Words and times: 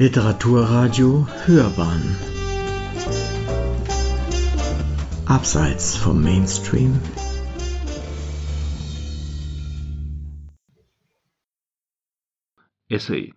Literaturradio 0.00 1.26
Hörbahn. 1.44 2.14
Abseits 5.26 5.96
vom 5.96 6.22
Mainstream. 6.22 7.00
Essay. 12.88 13.34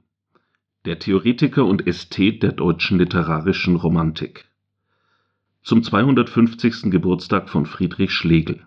Der 0.85 0.99
Theoretiker 0.99 1.65
und 1.65 1.87
Ästhet 1.87 2.43
der 2.43 2.51
deutschen 2.51 2.99
literarischen 2.99 3.75
Romantik. 3.75 4.45
Zum 5.63 5.81
250. 5.81 6.91
Geburtstag 6.91 7.49
von 7.49 7.65
Friedrich 7.65 8.11
Schlegel. 8.11 8.63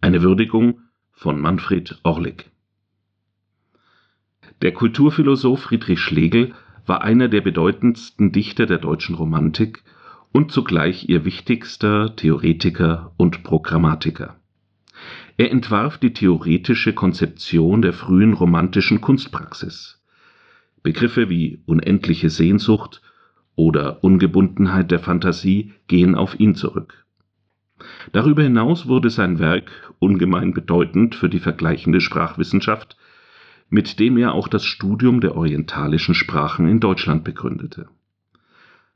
Eine 0.00 0.22
Würdigung 0.22 0.82
von 1.10 1.40
Manfred 1.40 1.98
Orlik. 2.04 2.52
Der 4.62 4.72
Kulturphilosoph 4.72 5.60
Friedrich 5.62 5.98
Schlegel 5.98 6.54
war 6.86 7.02
einer 7.02 7.28
der 7.28 7.40
bedeutendsten 7.40 8.32
Dichter 8.32 8.66
der 8.66 8.78
deutschen 8.78 9.14
Romantik 9.14 9.82
und 10.32 10.52
zugleich 10.52 11.08
ihr 11.08 11.24
wichtigster 11.24 12.14
Theoretiker 12.16 13.12
und 13.16 13.42
Programmatiker. 13.42 14.36
Er 15.36 15.50
entwarf 15.50 15.98
die 15.98 16.12
theoretische 16.12 16.92
Konzeption 16.92 17.82
der 17.82 17.92
frühen 17.92 18.34
romantischen 18.34 19.00
Kunstpraxis. 19.00 20.02
Begriffe 20.82 21.30
wie 21.30 21.62
unendliche 21.66 22.30
Sehnsucht 22.30 23.02
oder 23.56 24.04
Ungebundenheit 24.04 24.90
der 24.90 25.00
Fantasie 25.00 25.72
gehen 25.86 26.14
auf 26.14 26.38
ihn 26.38 26.54
zurück. 26.54 27.04
Darüber 28.12 28.42
hinaus 28.42 28.86
wurde 28.86 29.10
sein 29.10 29.38
Werk 29.38 29.94
ungemein 29.98 30.52
bedeutend 30.52 31.14
für 31.14 31.28
die 31.28 31.38
vergleichende 31.38 32.00
Sprachwissenschaft 32.00 32.96
mit 33.70 34.00
dem 34.00 34.18
er 34.18 34.34
auch 34.34 34.48
das 34.48 34.64
Studium 34.64 35.20
der 35.20 35.36
orientalischen 35.36 36.14
Sprachen 36.14 36.68
in 36.68 36.80
Deutschland 36.80 37.24
begründete. 37.24 37.88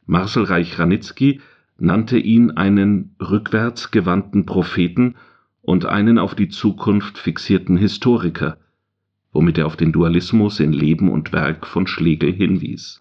Marcel 0.04 0.44
Reich-Ranitzky 0.44 1.40
nannte 1.78 2.18
ihn 2.18 2.50
einen 2.50 3.14
rückwärts 3.20 3.90
gewandten 3.90 4.44
Propheten 4.44 5.14
und 5.62 5.86
einen 5.86 6.18
auf 6.18 6.34
die 6.34 6.48
Zukunft 6.48 7.16
fixierten 7.18 7.76
Historiker, 7.76 8.58
womit 9.32 9.58
er 9.58 9.66
auf 9.66 9.76
den 9.76 9.92
Dualismus 9.92 10.60
in 10.60 10.72
Leben 10.72 11.08
und 11.08 11.32
Werk 11.32 11.66
von 11.66 11.86
Schlegel 11.86 12.32
hinwies. 12.32 13.00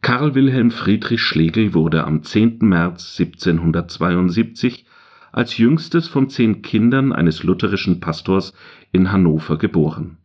Karl 0.00 0.34
Wilhelm 0.34 0.70
Friedrich 0.70 1.20
Schlegel 1.20 1.74
wurde 1.74 2.04
am 2.04 2.22
10. 2.22 2.58
März 2.60 3.18
1772 3.20 4.86
als 5.38 5.56
jüngstes 5.56 6.08
von 6.08 6.28
zehn 6.28 6.62
Kindern 6.62 7.12
eines 7.12 7.44
lutherischen 7.44 8.00
Pastors 8.00 8.54
in 8.90 9.12
Hannover 9.12 9.56
geboren, 9.56 10.16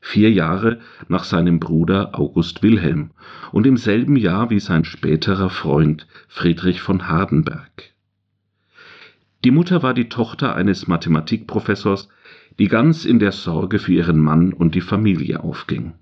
vier 0.00 0.30
Jahre 0.30 0.78
nach 1.08 1.24
seinem 1.24 1.58
Bruder 1.58 2.16
August 2.16 2.62
Wilhelm 2.62 3.10
und 3.50 3.66
im 3.66 3.76
selben 3.76 4.14
Jahr 4.14 4.48
wie 4.50 4.60
sein 4.60 4.84
späterer 4.84 5.50
Freund 5.50 6.06
Friedrich 6.28 6.82
von 6.82 7.08
Hardenberg. 7.08 7.90
Die 9.42 9.50
Mutter 9.50 9.82
war 9.82 9.92
die 9.92 10.08
Tochter 10.08 10.54
eines 10.54 10.86
Mathematikprofessors, 10.86 12.08
die 12.60 12.68
ganz 12.68 13.04
in 13.04 13.18
der 13.18 13.32
Sorge 13.32 13.80
für 13.80 13.92
ihren 13.92 14.20
Mann 14.20 14.52
und 14.52 14.76
die 14.76 14.82
Familie 14.82 15.42
aufging. 15.42 15.94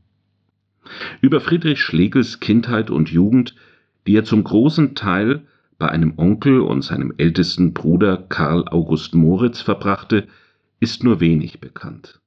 Über 1.23 1.41
Friedrich 1.41 1.81
Schlegels 1.81 2.39
Kindheit 2.41 2.91
und 2.91 3.09
Jugend, 3.09 3.55
die 4.07 4.15
er 4.15 4.25
zum 4.25 4.45
großen 4.45 4.95
Teil 4.95 5.47
bei 5.79 5.89
einem 5.89 6.15
Onkel 6.17 6.61
und 6.61 6.83
seinem 6.83 7.15
ältesten 7.17 7.73
Bruder 7.73 8.17
Karl 8.17 8.67
August 8.69 9.15
Moritz 9.15 9.61
verbrachte, 9.61 10.27
ist 10.81 11.05
nur 11.05 11.21
wenig 11.21 11.61
bekannt. 11.61 12.21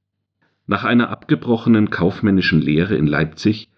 Nach 0.67 0.85
einer 0.85 1.09
abgebrochenen 1.09 1.89
kaufmännischen 1.89 2.61
Lehre 2.61 2.95
in 2.95 3.07
Leipzig 3.07 3.69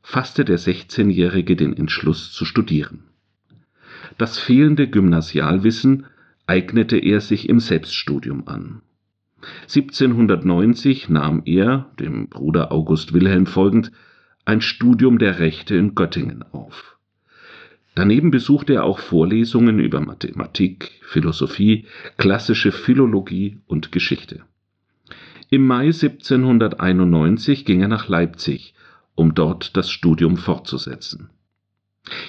fasste 0.00 0.44
der 0.44 0.60
16-Jährige 0.60 1.56
den 1.56 1.76
Entschluss 1.76 2.32
zu 2.32 2.44
studieren. 2.44 3.04
Das 4.16 4.38
fehlende 4.38 4.88
Gymnasialwissen 4.88 6.06
eignete 6.46 6.96
er 6.96 7.20
sich 7.20 7.48
im 7.48 7.58
Selbststudium 7.58 8.46
an. 8.46 8.82
1790 9.62 11.08
nahm 11.08 11.42
er, 11.44 11.90
dem 11.98 12.28
Bruder 12.28 12.70
August 12.70 13.12
Wilhelm 13.12 13.46
folgend, 13.46 13.90
ein 14.44 14.60
Studium 14.60 15.18
der 15.18 15.40
Rechte 15.40 15.74
in 15.74 15.96
Göttingen 15.96 16.44
auf 16.52 16.95
Daneben 17.96 18.30
besuchte 18.30 18.74
er 18.74 18.84
auch 18.84 18.98
Vorlesungen 18.98 19.78
über 19.78 20.00
Mathematik, 20.00 20.92
Philosophie, 21.00 21.86
klassische 22.18 22.70
Philologie 22.70 23.58
und 23.66 23.90
Geschichte. 23.90 24.42
Im 25.48 25.66
Mai 25.66 25.86
1791 25.86 27.64
ging 27.64 27.80
er 27.80 27.88
nach 27.88 28.06
Leipzig, 28.08 28.74
um 29.14 29.34
dort 29.34 29.78
das 29.78 29.90
Studium 29.90 30.36
fortzusetzen. 30.36 31.30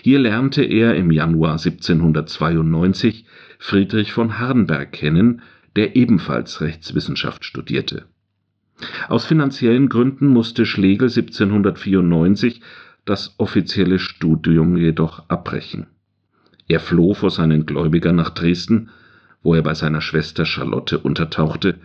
Hier 0.04 0.20
lernte 0.20 0.64
er 0.64 0.96
im 0.96 1.12
Januar 1.12 1.60
1792 1.60 3.26
Friedrich 3.60 4.14
von 4.14 4.40
Hardenberg 4.40 4.94
kennen, 4.94 5.42
der 5.76 5.98
ebenfalls 5.98 6.62
Rechtswissenschaft 6.62 7.44
studierte. 7.44 8.06
Aus 9.10 9.26
finanziellen 9.26 9.90
Gründen 9.90 10.28
musste 10.28 10.66
Schlegel 10.66 11.10
1794 11.10 12.62
das 13.08 13.36
offizielle 13.38 14.00
Studium 14.00 14.78
jedoch 14.78 15.28
abbrechen. 15.30 15.88
Er 16.68 16.80
floh 16.80 17.14
vor 17.14 17.32
seinen 17.32 17.66
Gläubigern 17.66 18.18
nach 18.18 18.32
Dresden, 18.32 18.90
wo 19.42 19.56
er 19.56 19.64
bei 19.64 19.74
seiner 19.74 20.02
Schwester 20.02 20.46
Charlotte 20.46 21.00
untertauchte 21.00 21.80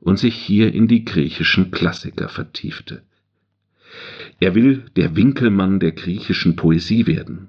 und 0.00 0.18
sich 0.18 0.34
hier 0.36 0.72
in 0.74 0.86
die 0.86 1.04
griechischen 1.04 1.70
Klassiker 1.70 2.28
vertiefte. 2.28 3.02
Er 4.38 4.54
will 4.54 4.84
der 4.96 5.16
Winkelmann 5.16 5.80
der 5.80 5.92
griechischen 5.92 6.56
Poesie 6.56 7.06
werden. 7.06 7.48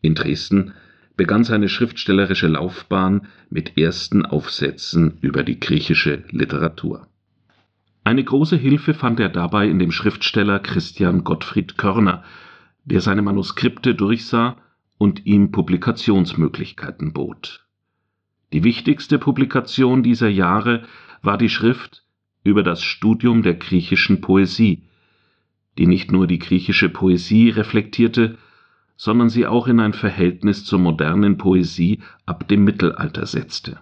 In 0.00 0.14
Dresden 0.14 0.72
begann 1.16 1.42
seine 1.42 1.68
schriftstellerische 1.68 2.46
Laufbahn 2.46 3.26
mit 3.50 3.76
ersten 3.76 4.24
Aufsätzen 4.24 5.18
über 5.20 5.42
die 5.42 5.58
griechische 5.58 6.22
Literatur 6.30 7.09
eine 8.04 8.24
große 8.24 8.56
Hilfe 8.56 8.94
fand 8.94 9.20
er 9.20 9.28
dabei 9.28 9.68
in 9.68 9.78
dem 9.78 9.92
Schriftsteller 9.92 10.58
Christian 10.58 11.22
Gottfried 11.22 11.76
Körner, 11.76 12.24
der 12.84 13.00
seine 13.00 13.22
Manuskripte 13.22 13.94
durchsah 13.94 14.56
und 14.96 15.26
ihm 15.26 15.52
Publikationsmöglichkeiten 15.52 17.12
bot. 17.12 17.66
Die 18.52 18.64
wichtigste 18.64 19.18
Publikation 19.18 20.02
dieser 20.02 20.28
Jahre 20.28 20.84
war 21.22 21.38
die 21.38 21.50
Schrift 21.50 22.04
über 22.42 22.62
das 22.62 22.82
Studium 22.82 23.42
der 23.42 23.54
griechischen 23.54 24.20
Poesie, 24.20 24.82
die 25.78 25.86
nicht 25.86 26.10
nur 26.10 26.26
die 26.26 26.38
griechische 26.38 26.88
Poesie 26.88 27.50
reflektierte, 27.50 28.38
sondern 28.96 29.28
sie 29.28 29.46
auch 29.46 29.68
in 29.68 29.78
ein 29.78 29.92
Verhältnis 29.92 30.64
zur 30.64 30.78
modernen 30.78 31.36
Poesie 31.36 32.00
ab 32.26 32.48
dem 32.48 32.64
Mittelalter 32.64 33.26
setzte 33.26 33.78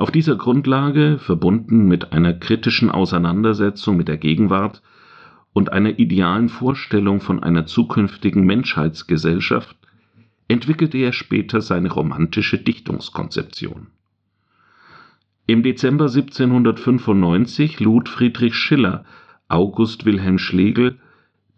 auf 0.00 0.10
dieser 0.10 0.36
Grundlage, 0.36 1.18
verbunden 1.18 1.86
mit 1.86 2.14
einer 2.14 2.32
kritischen 2.32 2.90
Auseinandersetzung 2.90 3.98
mit 3.98 4.08
der 4.08 4.16
Gegenwart 4.16 4.80
und 5.52 5.74
einer 5.74 5.98
idealen 5.98 6.48
Vorstellung 6.48 7.20
von 7.20 7.42
einer 7.42 7.66
zukünftigen 7.66 8.46
Menschheitsgesellschaft, 8.46 9.76
entwickelte 10.48 10.96
er 10.96 11.12
später 11.12 11.60
seine 11.60 11.92
romantische 11.92 12.56
Dichtungskonzeption. 12.56 13.88
Im 15.46 15.62
Dezember 15.62 16.06
1795 16.06 17.78
lud 17.80 18.08
Friedrich 18.08 18.54
Schiller 18.54 19.04
August 19.48 20.06
Wilhelm 20.06 20.38
Schlegel, 20.38 20.98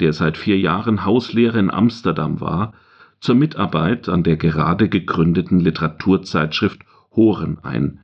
der 0.00 0.12
seit 0.12 0.36
vier 0.36 0.58
Jahren 0.58 1.04
Hauslehrer 1.04 1.60
in 1.60 1.70
Amsterdam 1.70 2.40
war, 2.40 2.72
zur 3.20 3.36
Mitarbeit 3.36 4.08
an 4.08 4.24
der 4.24 4.36
gerade 4.36 4.88
gegründeten 4.88 5.60
Literaturzeitschrift 5.60 6.80
Horen 7.14 7.58
ein 7.62 8.01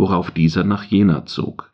worauf 0.00 0.30
dieser 0.30 0.64
nach 0.64 0.84
Jena 0.84 1.26
zog. 1.26 1.70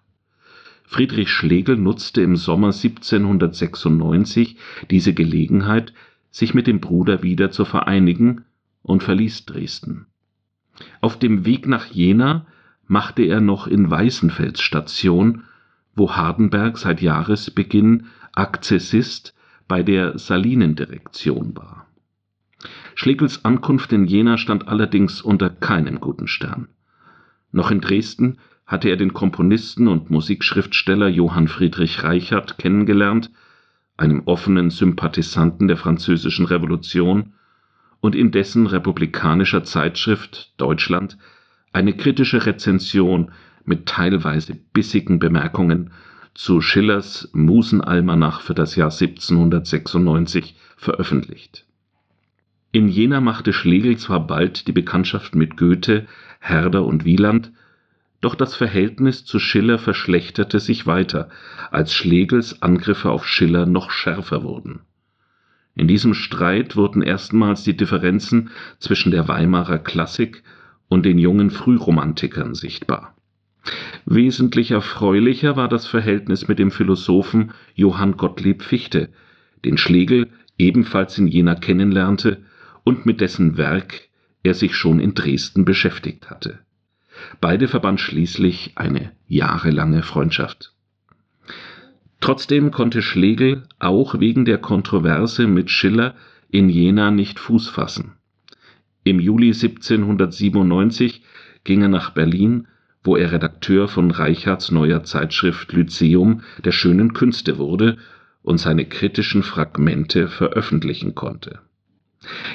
Friedrich 0.84 1.30
Schlegel 1.30 1.76
nutzte 1.76 2.22
im 2.22 2.36
Sommer 2.36 2.68
1796 2.68 4.56
diese 4.90 5.14
Gelegenheit, 5.14 5.94
sich 6.30 6.52
mit 6.52 6.66
dem 6.66 6.80
Bruder 6.80 7.22
wieder 7.22 7.50
zu 7.50 7.64
vereinigen, 7.64 8.44
und 8.82 9.02
verließ 9.02 9.46
Dresden. 9.46 10.06
Auf 11.00 11.18
dem 11.18 11.44
Weg 11.44 11.66
nach 11.66 11.86
Jena 11.86 12.46
machte 12.86 13.22
er 13.22 13.40
noch 13.40 13.66
in 13.66 13.90
Weißenfels 13.90 14.60
Station, 14.60 15.44
wo 15.94 16.12
Hardenberg 16.12 16.78
seit 16.78 17.00
Jahresbeginn 17.00 18.06
Akzessist 18.32 19.34
bei 19.66 19.82
der 19.82 20.18
Salinendirektion 20.18 21.56
war. 21.56 21.86
Schlegels 22.94 23.44
Ankunft 23.44 23.92
in 23.92 24.04
Jena 24.04 24.38
stand 24.38 24.68
allerdings 24.68 25.20
unter 25.20 25.50
keinem 25.50 26.00
guten 26.00 26.28
Stern. 26.28 26.68
Noch 27.52 27.70
in 27.70 27.80
Dresden 27.80 28.38
hatte 28.66 28.88
er 28.88 28.96
den 28.96 29.14
Komponisten 29.14 29.88
und 29.88 30.10
Musikschriftsteller 30.10 31.08
Johann 31.08 31.48
Friedrich 31.48 32.02
Reichert 32.02 32.58
kennengelernt, 32.58 33.30
einem 33.96 34.22
offenen 34.26 34.70
Sympathisanten 34.70 35.68
der 35.68 35.76
Französischen 35.76 36.46
Revolution, 36.46 37.32
und 38.00 38.14
in 38.14 38.30
dessen 38.30 38.66
republikanischer 38.66 39.64
Zeitschrift 39.64 40.52
Deutschland 40.58 41.16
eine 41.72 41.94
kritische 41.94 42.46
Rezension 42.46 43.32
mit 43.64 43.86
teilweise 43.86 44.54
bissigen 44.72 45.18
Bemerkungen 45.18 45.90
zu 46.34 46.60
Schillers 46.60 47.30
Musenalmanach 47.32 48.42
für 48.42 48.54
das 48.54 48.76
Jahr 48.76 48.90
1796 48.90 50.56
veröffentlicht. 50.76 51.64
In 52.72 52.88
Jena 52.88 53.20
machte 53.20 53.52
Schlegel 53.52 53.96
zwar 53.96 54.26
bald 54.26 54.66
die 54.66 54.72
Bekanntschaft 54.72 55.34
mit 55.34 55.56
Goethe, 55.56 56.06
Herder 56.48 56.84
und 56.84 57.04
Wieland, 57.04 57.52
doch 58.20 58.34
das 58.34 58.54
Verhältnis 58.54 59.24
zu 59.24 59.38
Schiller 59.38 59.78
verschlechterte 59.78 60.60
sich 60.60 60.86
weiter, 60.86 61.28
als 61.70 61.92
Schlegels 61.92 62.62
Angriffe 62.62 63.10
auf 63.10 63.26
Schiller 63.26 63.66
noch 63.66 63.90
schärfer 63.90 64.42
wurden. 64.42 64.80
In 65.74 65.88
diesem 65.88 66.14
Streit 66.14 66.76
wurden 66.76 67.02
erstmals 67.02 67.62
die 67.62 67.76
Differenzen 67.76 68.50
zwischen 68.78 69.10
der 69.10 69.28
Weimarer 69.28 69.78
Klassik 69.78 70.42
und 70.88 71.04
den 71.04 71.18
jungen 71.18 71.50
Frühromantikern 71.50 72.54
sichtbar. 72.54 73.14
Wesentlich 74.06 74.70
erfreulicher 74.70 75.56
war 75.56 75.68
das 75.68 75.86
Verhältnis 75.86 76.48
mit 76.48 76.58
dem 76.58 76.70
Philosophen 76.70 77.52
Johann 77.74 78.16
Gottlieb 78.16 78.62
Fichte, 78.62 79.10
den 79.64 79.76
Schlegel 79.76 80.28
ebenfalls 80.56 81.18
in 81.18 81.26
Jena 81.26 81.56
kennenlernte 81.56 82.42
und 82.84 83.04
mit 83.04 83.20
dessen 83.20 83.56
Werk 83.56 84.05
er 84.46 84.54
sich 84.54 84.76
schon 84.76 85.00
in 85.00 85.14
Dresden 85.14 85.64
beschäftigt 85.64 86.30
hatte. 86.30 86.60
Beide 87.40 87.66
verband 87.66 88.00
schließlich 88.00 88.72
eine 88.76 89.12
jahrelange 89.26 90.02
Freundschaft. 90.02 90.72
Trotzdem 92.20 92.70
konnte 92.70 93.02
Schlegel 93.02 93.64
auch 93.78 94.20
wegen 94.20 94.44
der 94.44 94.58
Kontroverse 94.58 95.46
mit 95.46 95.70
Schiller 95.70 96.14
in 96.48 96.68
Jena 96.68 97.10
nicht 97.10 97.38
Fuß 97.38 97.68
fassen. 97.68 98.12
Im 99.04 99.20
Juli 99.20 99.48
1797 99.48 101.22
ging 101.64 101.82
er 101.82 101.88
nach 101.88 102.10
Berlin, 102.10 102.68
wo 103.02 103.16
er 103.16 103.32
Redakteur 103.32 103.88
von 103.88 104.10
Reichards 104.10 104.70
neuer 104.70 105.02
Zeitschrift 105.04 105.72
Lyzeum 105.72 106.42
der 106.64 106.72
schönen 106.72 107.12
Künste 107.12 107.58
wurde 107.58 107.98
und 108.42 108.58
seine 108.58 108.84
kritischen 108.84 109.42
Fragmente 109.42 110.28
veröffentlichen 110.28 111.14
konnte 111.14 111.60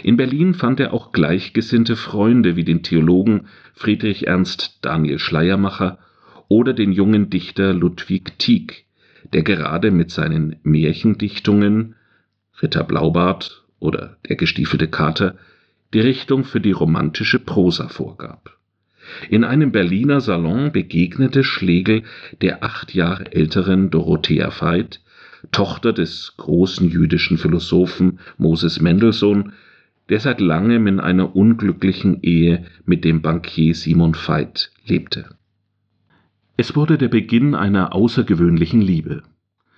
in 0.03 0.17
Berlin 0.17 0.53
fand 0.53 0.79
er 0.79 0.93
auch 0.93 1.11
gleichgesinnte 1.11 1.95
Freunde 1.95 2.55
wie 2.55 2.63
den 2.63 2.83
Theologen 2.83 3.47
Friedrich 3.73 4.27
Ernst 4.27 4.79
Daniel 4.81 5.19
Schleiermacher 5.19 5.99
oder 6.47 6.73
den 6.73 6.91
jungen 6.91 7.29
Dichter 7.29 7.73
Ludwig 7.73 8.37
Tieck, 8.37 8.85
der 9.33 9.43
gerade 9.43 9.91
mit 9.91 10.11
seinen 10.11 10.57
Märchendichtungen 10.63 11.95
Ritter 12.61 12.83
Blaubart 12.83 13.63
oder 13.79 14.17
Der 14.27 14.35
gestiefelte 14.35 14.87
Kater 14.87 15.37
die 15.93 15.99
Richtung 15.99 16.43
für 16.43 16.61
die 16.61 16.71
romantische 16.71 17.39
Prosa 17.39 17.87
vorgab. 17.87 18.57
In 19.29 19.43
einem 19.43 19.71
Berliner 19.71 20.21
Salon 20.21 20.71
begegnete 20.71 21.43
Schlegel 21.43 22.03
der 22.41 22.63
acht 22.63 22.93
Jahre 22.93 23.31
älteren 23.33 23.89
Dorothea 23.89 24.51
Veit, 24.51 25.00
Tochter 25.51 25.93
des 25.93 26.35
großen 26.37 26.89
jüdischen 26.89 27.37
Philosophen 27.37 28.19
Moses 28.37 28.79
Mendelssohn, 28.79 29.53
der 30.09 30.19
seit 30.19 30.41
langem 30.41 30.87
in 30.87 30.99
einer 30.99 31.35
unglücklichen 31.35 32.21
Ehe 32.21 32.65
mit 32.85 33.05
dem 33.05 33.21
Bankier 33.21 33.73
Simon 33.73 34.13
Veit 34.13 34.71
lebte. 34.85 35.35
Es 36.57 36.75
wurde 36.75 36.97
der 36.97 37.07
Beginn 37.07 37.55
einer 37.55 37.95
außergewöhnlichen 37.95 38.81
Liebe. 38.81 39.23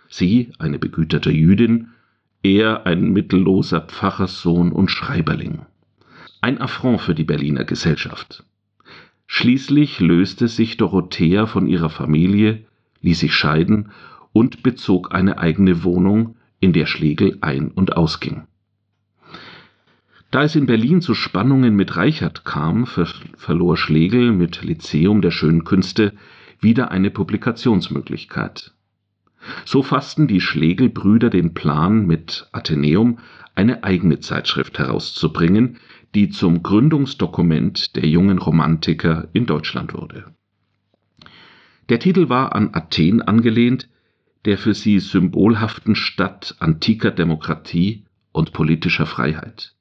Sie, 0.10 0.51
eine 0.60 0.80
begüterte 0.80 1.31
Jüdin, 1.31 1.89
er 2.42 2.86
ein 2.86 3.13
mittelloser 3.13 3.81
Pfarrerssohn 3.81 4.71
und 4.71 4.92
Schreiberling. 4.92 5.62
Ein 6.42 6.60
Affront 6.60 7.00
für 7.00 7.15
die 7.15 7.24
Berliner 7.24 7.63
Gesellschaft. 7.63 8.44
Schließlich 9.27 10.00
löste 10.01 10.48
sich 10.48 10.77
Dorothea 10.77 11.45
von 11.45 11.68
ihrer 11.68 11.89
Familie, 11.89 12.65
ließ 13.01 13.19
sich 13.19 13.33
scheiden 13.33 13.92
und 14.33 14.63
bezog 14.63 15.13
eine 15.13 15.38
eigene 15.38 15.83
Wohnung, 15.83 16.35
in 16.59 16.74
der 16.74 16.85
Schlegel 16.85 17.38
ein- 17.41 17.71
und 17.71 17.95
ausging. 17.95 18.44
Da 20.31 20.44
es 20.44 20.56
in 20.56 20.65
Berlin 20.65 21.00
zu 21.01 21.13
Spannungen 21.13 21.75
mit 21.75 21.95
Reichert 21.95 22.44
kam, 22.44 22.88
verlor 22.88 23.77
Schlegel 23.77 24.31
mit 24.31 24.63
Lyzeum 24.63 25.21
der 25.21 25.31
schönen 25.31 25.63
Künste 25.63 26.13
wieder 26.59 26.89
eine 26.89 27.12
Publikationsmöglichkeit. 27.12 28.74
So 29.65 29.83
fassten 29.83 30.27
die 30.27 30.41
Schlegel-Brüder 30.41 31.29
den 31.29 31.53
Plan, 31.53 32.07
mit 32.07 32.47
Athenäum 32.51 33.19
eine 33.56 33.83
eigene 33.83 34.19
Zeitschrift 34.21 34.79
herauszubringen, 34.79 35.77
die 36.15 36.29
zum 36.29 36.63
Gründungsdokument 36.63 37.95
der 37.95 38.07
jungen 38.07 38.38
Romantiker 38.39 39.27
in 39.33 39.45
Deutschland 39.45 39.94
wurde. 39.94 40.33
Der 41.89 42.00
Titel 42.00 42.29
war 42.29 42.56
an 42.56 42.69
Athen 42.74 43.21
angelehnt, 43.21 43.89
der 44.45 44.57
für 44.57 44.74
sie 44.74 45.00
symbolhaften 45.00 45.95
Stadt 45.95 46.56
antiker 46.60 47.12
Demokratie 47.12 48.04
und 48.31 48.51
politischer 48.54 49.06
Freiheit. 49.06 49.74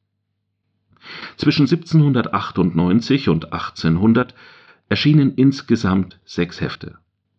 Zwischen 1.36 1.62
1798 1.62 3.28
und 3.28 3.52
1800 3.52 4.34
erschienen 4.88 5.34
insgesamt 5.34 6.20
sechs 6.24 6.60
Hefte. 6.60 6.98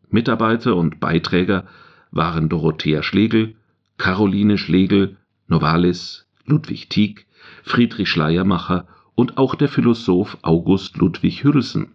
Mitarbeiter 0.10 0.75
und 0.75 1.00
Beiträger 1.00 1.66
waren 2.12 2.50
Dorothea 2.50 3.04
Schlegel, 3.04 3.56
Caroline 3.98 4.58
Schlegel, 4.58 5.18
Novalis, 5.48 6.28
Ludwig 6.46 6.90
Tieck, 6.90 7.26
Friedrich 7.64 8.10
Schleiermacher 8.10 8.88
und 9.16 9.38
auch 9.38 9.56
der 9.56 9.69
Philosoph 9.69 10.38
August 10.42 10.98
Ludwig 10.98 11.44
Hülsen. 11.44 11.94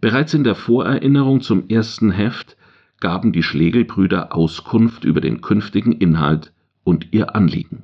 Bereits 0.00 0.34
in 0.34 0.42
der 0.42 0.54
Vorerinnerung 0.54 1.42
zum 1.42 1.68
ersten 1.68 2.10
Heft 2.10 2.56
gaben 3.02 3.32
die 3.32 3.42
Schlegelbrüder 3.42 4.34
Auskunft 4.34 5.04
über 5.04 5.20
den 5.20 5.40
künftigen 5.40 5.92
Inhalt 5.92 6.52
und 6.84 7.08
ihr 7.10 7.34
Anliegen. 7.34 7.82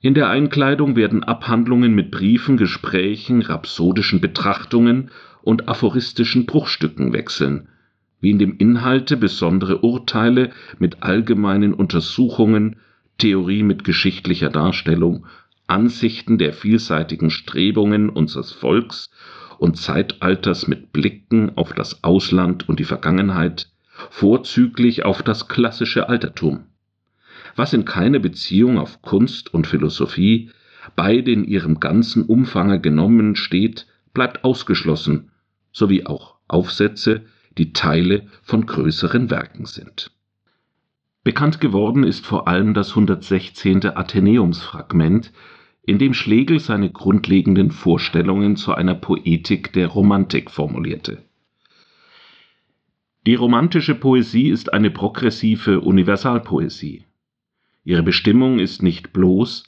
In 0.00 0.14
der 0.14 0.30
Einkleidung 0.30 0.96
werden 0.96 1.22
Abhandlungen 1.22 1.94
mit 1.94 2.10
Briefen, 2.10 2.56
Gesprächen, 2.56 3.42
rhapsodischen 3.42 4.22
Betrachtungen 4.22 5.10
und 5.42 5.68
aphoristischen 5.68 6.46
Bruchstücken 6.46 7.12
wechseln, 7.12 7.68
wie 8.20 8.30
in 8.30 8.38
dem 8.38 8.56
Inhalte 8.56 9.18
besondere 9.18 9.78
Urteile 9.82 10.50
mit 10.78 11.02
allgemeinen 11.02 11.74
Untersuchungen, 11.74 12.76
Theorie 13.18 13.62
mit 13.62 13.84
geschichtlicher 13.84 14.48
Darstellung, 14.48 15.26
Ansichten 15.66 16.38
der 16.38 16.54
vielseitigen 16.54 17.28
Strebungen 17.30 18.08
unseres 18.08 18.52
Volks 18.52 19.10
und 19.58 19.76
Zeitalters 19.76 20.68
mit 20.68 20.92
Blicken 20.92 21.56
auf 21.56 21.72
das 21.72 22.02
Ausland 22.04 22.68
und 22.68 22.80
die 22.80 22.84
Vergangenheit, 22.84 23.68
vorzüglich 24.10 25.04
auf 25.04 25.22
das 25.22 25.48
klassische 25.48 26.08
Altertum. 26.08 26.64
Was 27.56 27.72
in 27.72 27.84
keiner 27.84 28.20
Beziehung 28.20 28.78
auf 28.78 29.02
Kunst 29.02 29.52
und 29.52 29.66
Philosophie, 29.66 30.50
beide 30.94 31.32
in 31.32 31.44
ihrem 31.44 31.80
ganzen 31.80 32.24
Umfange 32.24 32.80
genommen 32.80 33.36
steht, 33.36 33.86
bleibt 34.14 34.44
ausgeschlossen, 34.44 35.30
sowie 35.72 36.06
auch 36.06 36.36
Aufsätze, 36.46 37.22
die 37.58 37.72
Teile 37.72 38.26
von 38.42 38.64
größeren 38.64 39.30
Werken 39.30 39.66
sind. 39.66 40.12
Bekannt 41.24 41.60
geworden 41.60 42.04
ist 42.04 42.24
vor 42.24 42.48
allem 42.48 42.74
das 42.74 42.90
116. 42.90 43.84
Athenäumsfragment, 43.84 45.32
in 45.88 45.98
dem 45.98 46.12
Schlegel 46.12 46.60
seine 46.60 46.90
grundlegenden 46.90 47.70
Vorstellungen 47.70 48.56
zu 48.56 48.74
einer 48.74 48.94
Poetik 48.94 49.72
der 49.72 49.86
Romantik 49.86 50.50
formulierte. 50.50 51.24
Die 53.26 53.34
romantische 53.34 53.94
Poesie 53.94 54.50
ist 54.50 54.70
eine 54.70 54.90
progressive 54.90 55.80
Universalpoesie. 55.80 57.04
Ihre 57.84 58.02
Bestimmung 58.02 58.58
ist 58.58 58.82
nicht 58.82 59.14
bloß, 59.14 59.64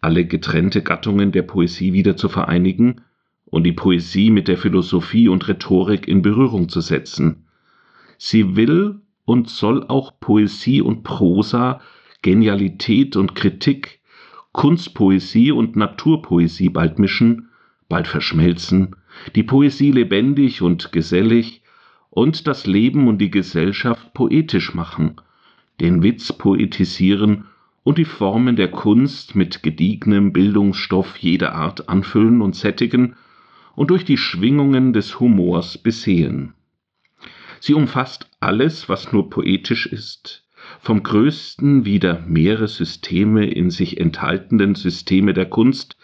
alle 0.00 0.24
getrennte 0.24 0.82
Gattungen 0.82 1.32
der 1.32 1.42
Poesie 1.42 1.92
wieder 1.92 2.16
zu 2.16 2.30
vereinigen 2.30 3.02
und 3.44 3.64
die 3.64 3.74
Poesie 3.74 4.30
mit 4.30 4.48
der 4.48 4.56
Philosophie 4.56 5.28
und 5.28 5.46
Rhetorik 5.48 6.08
in 6.08 6.22
Berührung 6.22 6.70
zu 6.70 6.80
setzen. 6.80 7.44
Sie 8.16 8.56
will 8.56 9.02
und 9.26 9.50
soll 9.50 9.84
auch 9.86 10.18
Poesie 10.18 10.80
und 10.80 11.02
Prosa, 11.02 11.82
Genialität 12.22 13.16
und 13.16 13.34
Kritik 13.34 13.95
Kunstpoesie 14.56 15.52
und 15.52 15.76
Naturpoesie 15.76 16.70
bald 16.70 16.98
mischen, 16.98 17.50
bald 17.90 18.08
verschmelzen, 18.08 18.96
die 19.34 19.42
Poesie 19.42 19.90
lebendig 19.90 20.62
und 20.62 20.92
gesellig 20.92 21.60
und 22.08 22.46
das 22.46 22.66
Leben 22.66 23.06
und 23.06 23.18
die 23.18 23.30
Gesellschaft 23.30 24.14
poetisch 24.14 24.72
machen, 24.72 25.16
den 25.78 26.02
Witz 26.02 26.32
poetisieren 26.32 27.44
und 27.84 27.98
die 27.98 28.06
Formen 28.06 28.56
der 28.56 28.70
Kunst 28.70 29.36
mit 29.36 29.62
gediegnem 29.62 30.32
Bildungsstoff 30.32 31.18
jeder 31.18 31.54
Art 31.54 31.90
anfüllen 31.90 32.40
und 32.40 32.56
sättigen 32.56 33.14
und 33.74 33.90
durch 33.90 34.06
die 34.06 34.16
Schwingungen 34.16 34.94
des 34.94 35.20
Humors 35.20 35.76
besehen. 35.76 36.54
Sie 37.60 37.74
umfasst 37.74 38.30
alles, 38.40 38.88
was 38.88 39.12
nur 39.12 39.28
poetisch 39.28 39.84
ist, 39.84 40.45
vom 40.80 41.02
größten 41.02 41.84
wieder 41.84 42.20
mehrere 42.26 42.68
Systeme 42.68 43.46
in 43.46 43.70
sich 43.70 43.98
enthaltenden 43.98 44.74
Systeme 44.74 45.34
der 45.34 45.46
Kunst 45.46 45.96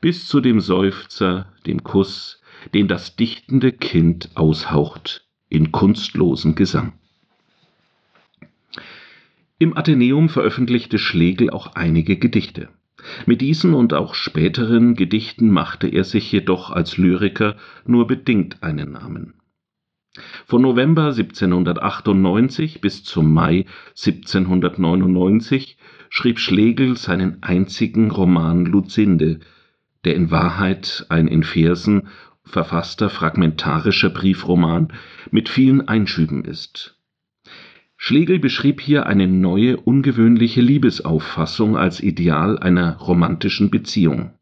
bis 0.00 0.26
zu 0.26 0.40
dem 0.40 0.60
Seufzer, 0.60 1.52
dem 1.66 1.82
Kuss, 1.82 2.40
den 2.74 2.88
das 2.88 3.16
dichtende 3.16 3.72
Kind 3.72 4.30
aushaucht 4.34 5.26
in 5.48 5.72
kunstlosen 5.72 6.54
Gesang. 6.54 6.94
Im 9.58 9.76
Athenäum 9.76 10.28
veröffentlichte 10.28 10.98
Schlegel 10.98 11.50
auch 11.50 11.74
einige 11.74 12.18
Gedichte. 12.18 12.68
Mit 13.24 13.40
diesen 13.40 13.72
und 13.72 13.94
auch 13.94 14.14
späteren 14.14 14.94
Gedichten 14.94 15.50
machte 15.50 15.86
er 15.88 16.04
sich 16.04 16.30
jedoch 16.30 16.70
als 16.70 16.98
Lyriker 16.98 17.56
nur 17.86 18.06
bedingt 18.06 18.62
einen 18.62 18.92
Namen. 18.92 19.34
Von 20.46 20.62
November 20.62 21.06
1798 21.06 22.80
bis 22.80 23.04
zum 23.04 23.32
Mai 23.32 23.66
1799 23.90 25.76
schrieb 26.08 26.38
Schlegel 26.38 26.96
seinen 26.96 27.42
einzigen 27.42 28.10
Roman 28.10 28.64
Lucinde, 28.64 29.40
der 30.04 30.14
in 30.14 30.30
Wahrheit 30.30 31.06
ein 31.08 31.28
in 31.28 31.42
Versen 31.42 32.08
verfasster 32.44 33.10
fragmentarischer 33.10 34.10
Briefroman 34.10 34.92
mit 35.30 35.48
vielen 35.48 35.88
Einschüben 35.88 36.44
ist. 36.44 36.96
Schlegel 37.96 38.38
beschrieb 38.38 38.80
hier 38.80 39.06
eine 39.06 39.26
neue, 39.26 39.78
ungewöhnliche 39.78 40.60
Liebesauffassung 40.60 41.76
als 41.76 42.00
Ideal 42.00 42.58
einer 42.58 42.96
romantischen 42.98 43.70
Beziehung. 43.70 44.32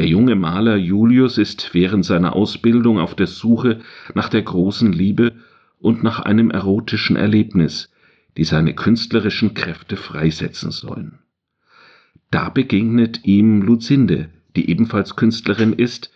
Der 0.00 0.08
junge 0.08 0.34
Maler 0.34 0.76
Julius 0.76 1.36
ist 1.36 1.74
während 1.74 2.06
seiner 2.06 2.34
Ausbildung 2.34 2.98
auf 2.98 3.14
der 3.14 3.26
Suche 3.26 3.80
nach 4.14 4.30
der 4.30 4.40
großen 4.40 4.94
Liebe 4.94 5.34
und 5.78 6.02
nach 6.02 6.20
einem 6.20 6.50
erotischen 6.50 7.16
Erlebnis, 7.16 7.92
die 8.38 8.44
seine 8.44 8.74
künstlerischen 8.74 9.52
Kräfte 9.52 9.98
freisetzen 9.98 10.70
sollen. 10.70 11.18
Da 12.30 12.48
begegnet 12.48 13.26
ihm 13.26 13.60
Lucinde, 13.60 14.30
die 14.56 14.70
ebenfalls 14.70 15.16
Künstlerin 15.16 15.74
ist, 15.74 16.10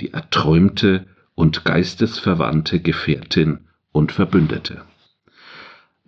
die 0.00 0.12
erträumte 0.12 1.06
und 1.36 1.64
geistesverwandte 1.64 2.80
Gefährtin 2.80 3.60
und 3.92 4.10
Verbündete. 4.10 4.82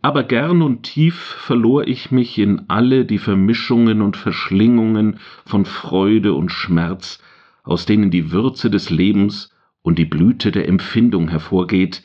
Aber 0.02 0.25
gern 0.25 0.62
und 0.62 0.82
tief 0.82 1.14
verlor 1.14 1.87
ich 1.87 2.11
mich 2.11 2.37
in 2.37 2.64
alle 2.68 3.04
die 3.04 3.18
Vermischungen 3.18 4.02
und 4.02 4.16
Verschlingungen 4.16 5.21
von 5.47 5.64
Freude 5.64 6.35
und 6.35 6.50
Schmerz, 6.50 7.23
aus 7.62 7.87
denen 7.87 8.11
die 8.11 8.32
Würze 8.32 8.68
des 8.68 8.90
Lebens 8.90 9.54
und 9.82 10.00
die 10.00 10.04
Blüte 10.04 10.50
der 10.50 10.66
Empfindung 10.68 11.28
hervorgeht, 11.28 12.02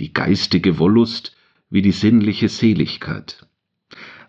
die 0.00 0.12
geistige 0.12 0.80
Wollust 0.80 1.36
wie 1.70 1.82
die 1.82 1.92
sinnliche 1.92 2.48
Seligkeit. 2.48 3.46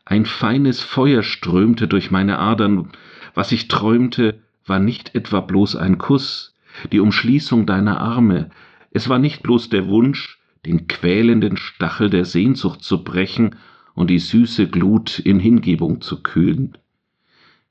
Ein 0.06 0.26
feines 0.26 0.82
Feuer 0.82 1.24
strömte 1.24 1.88
durch 1.88 2.12
meine 2.12 2.38
Adern, 2.38 2.92
was 3.34 3.52
ich 3.52 3.68
träumte, 3.68 4.42
war 4.66 4.80
nicht 4.80 5.16
etwa 5.16 5.40
bloß 5.40 5.76
ein 5.76 5.98
Kuss, 5.98 6.54
die 6.92 7.00
Umschließung 7.00 7.66
deiner 7.66 8.00
Arme, 8.00 8.52
es 8.92 9.10
war 9.10 9.18
nicht 9.18 9.42
bloß 9.42 9.70
der 9.70 9.88
Wunsch, 9.88 10.41
den 10.66 10.88
quälenden 10.88 11.58
Stachel 11.58 12.10
der 12.10 12.26
Sehnsucht 12.26 12.84
zu 12.84 13.04
brechen 13.04 13.56
und 13.94 14.10
die 14.10 14.20
süße 14.20 14.68
Glut 14.68 15.20
in 15.20 15.40
Hingebung 15.40 16.02
zu 16.02 16.22
kühlen. 16.22 16.78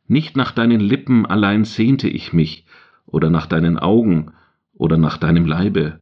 Nicht 0.06 0.37
nach 0.37 0.52
deinen 0.52 0.80
Lippen 0.80 1.25
allein 1.25 1.64
sehnte 1.64 2.09
ich 2.09 2.32
mich, 2.32 2.66
oder 3.06 3.30
nach 3.30 3.47
deinen 3.47 3.78
Augen, 3.78 4.32
oder 4.75 4.97
nach 4.97 5.18
deinem 5.18 5.47
Leibe, 5.47 6.00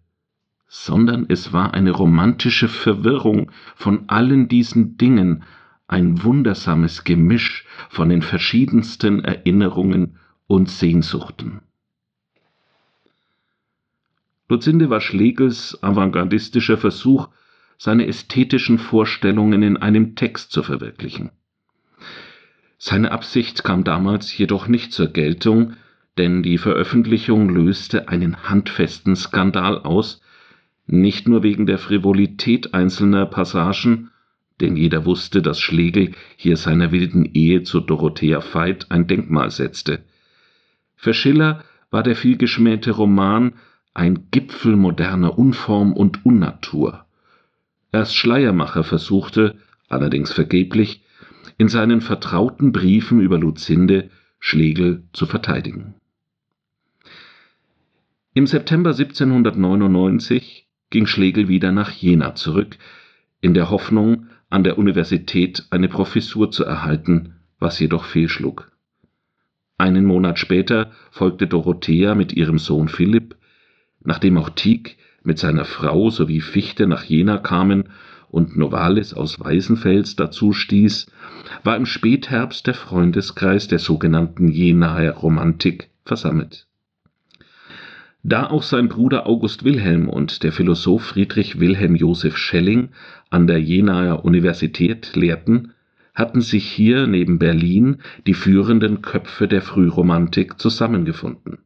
sondern 0.66 1.26
es 1.28 1.52
war 1.52 1.74
eine 1.74 1.90
romantische 1.90 2.68
Verwirrung 2.68 3.50
von 3.74 4.08
allen 4.08 4.48
diesen 4.48 4.96
Dingen, 4.96 5.42
ein 5.88 6.22
wundersames 6.22 7.04
Gemisch 7.04 7.64
von 7.88 8.10
den 8.10 8.22
verschiedensten 8.22 9.24
Erinnerungen 9.24 10.16
und 10.46 10.68
Sehnsuchten. 10.68 11.60
Lucinde 14.48 14.88
war 14.88 15.00
Schlegels 15.00 15.82
avantgardistischer 15.82 16.78
Versuch, 16.78 17.28
seine 17.76 18.06
ästhetischen 18.06 18.78
Vorstellungen 18.78 19.62
in 19.62 19.76
einem 19.76 20.16
Text 20.16 20.50
zu 20.52 20.62
verwirklichen. 20.62 21.30
Seine 22.78 23.12
Absicht 23.12 23.62
kam 23.62 23.84
damals 23.84 24.36
jedoch 24.36 24.68
nicht 24.68 24.92
zur 24.92 25.08
Geltung, 25.08 25.74
denn 26.16 26.42
die 26.42 26.58
Veröffentlichung 26.58 27.50
löste 27.50 28.08
einen 28.08 28.48
handfesten 28.48 29.16
Skandal 29.16 29.78
aus, 29.78 30.20
nicht 30.86 31.28
nur 31.28 31.42
wegen 31.42 31.66
der 31.66 31.78
Frivolität 31.78 32.74
einzelner 32.74 33.26
Passagen, 33.26 34.10
denn 34.60 34.76
jeder 34.76 35.04
wusste, 35.04 35.42
dass 35.42 35.60
Schlegel 35.60 36.12
hier 36.36 36.56
seiner 36.56 36.90
wilden 36.90 37.24
Ehe 37.34 37.62
zu 37.62 37.80
Dorothea 37.80 38.40
Veit 38.40 38.90
ein 38.90 39.06
Denkmal 39.06 39.50
setzte. 39.50 40.04
Für 40.96 41.14
Schiller 41.14 41.62
war 41.90 42.02
der 42.02 42.16
vielgeschmähte 42.16 42.90
Roman 42.90 43.54
ein 43.94 44.28
Gipfel 44.30 44.76
moderner 44.76 45.38
Unform 45.38 45.92
und 45.92 46.24
Unnatur. 46.24 47.06
Erst 47.92 48.16
Schleiermacher 48.16 48.84
versuchte, 48.84 49.56
allerdings 49.88 50.32
vergeblich, 50.32 51.02
in 51.56 51.68
seinen 51.68 52.00
vertrauten 52.00 52.72
Briefen 52.72 53.20
über 53.20 53.38
Lucinde 53.38 54.10
Schlegel 54.38 55.04
zu 55.12 55.26
verteidigen. 55.26 55.94
Im 58.34 58.46
September 58.46 58.90
1799 58.90 60.68
ging 60.90 61.06
Schlegel 61.06 61.48
wieder 61.48 61.72
nach 61.72 61.90
Jena 61.90 62.34
zurück, 62.34 62.78
in 63.40 63.54
der 63.54 63.70
Hoffnung, 63.70 64.26
an 64.50 64.64
der 64.64 64.78
Universität 64.78 65.66
eine 65.70 65.88
Professur 65.88 66.50
zu 66.50 66.64
erhalten, 66.64 67.34
was 67.58 67.78
jedoch 67.80 68.04
fehlschlug. 68.04 68.70
Einen 69.76 70.04
Monat 70.04 70.38
später 70.38 70.92
folgte 71.10 71.46
Dorothea 71.46 72.14
mit 72.14 72.32
ihrem 72.32 72.58
Sohn 72.58 72.88
Philipp 72.88 73.36
Nachdem 74.08 74.38
auch 74.38 74.48
Tieck 74.48 74.96
mit 75.22 75.38
seiner 75.38 75.66
Frau 75.66 76.08
sowie 76.08 76.40
Fichte 76.40 76.86
nach 76.86 77.04
Jena 77.04 77.36
kamen 77.36 77.90
und 78.30 78.56
Novalis 78.56 79.12
aus 79.12 79.38
Weißenfels 79.38 80.16
dazu 80.16 80.54
stieß, 80.54 81.12
war 81.62 81.76
im 81.76 81.84
Spätherbst 81.84 82.66
der 82.66 82.72
Freundeskreis 82.72 83.68
der 83.68 83.78
sogenannten 83.78 84.48
Jenaer 84.48 85.12
Romantik 85.12 85.90
versammelt. 86.06 86.66
Da 88.22 88.46
auch 88.46 88.62
sein 88.62 88.88
Bruder 88.88 89.26
August 89.26 89.62
Wilhelm 89.64 90.08
und 90.08 90.42
der 90.42 90.52
Philosoph 90.52 91.04
Friedrich 91.04 91.60
Wilhelm 91.60 91.94
Joseph 91.94 92.38
Schelling 92.38 92.88
an 93.28 93.46
der 93.46 93.60
Jenaer 93.60 94.24
Universität 94.24 95.16
lehrten, 95.16 95.74
hatten 96.14 96.40
sich 96.40 96.64
hier 96.66 97.06
neben 97.06 97.38
Berlin 97.38 97.98
die 98.26 98.32
führenden 98.32 99.02
Köpfe 99.02 99.48
der 99.48 99.60
Frühromantik 99.60 100.58
zusammengefunden 100.58 101.58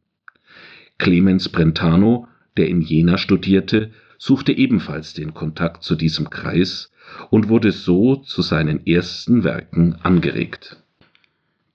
Clemens 1.02 1.48
Brentano, 1.48 2.28
der 2.56 2.68
in 2.68 2.80
Jena 2.80 3.18
studierte, 3.18 3.90
suchte 4.18 4.52
ebenfalls 4.52 5.14
den 5.14 5.34
Kontakt 5.34 5.82
zu 5.82 5.94
diesem 5.96 6.30
Kreis 6.30 6.92
und 7.30 7.48
wurde 7.48 7.72
so 7.72 8.16
zu 8.16 8.42
seinen 8.42 8.86
ersten 8.86 9.44
Werken 9.44 9.96
angeregt. 10.02 10.76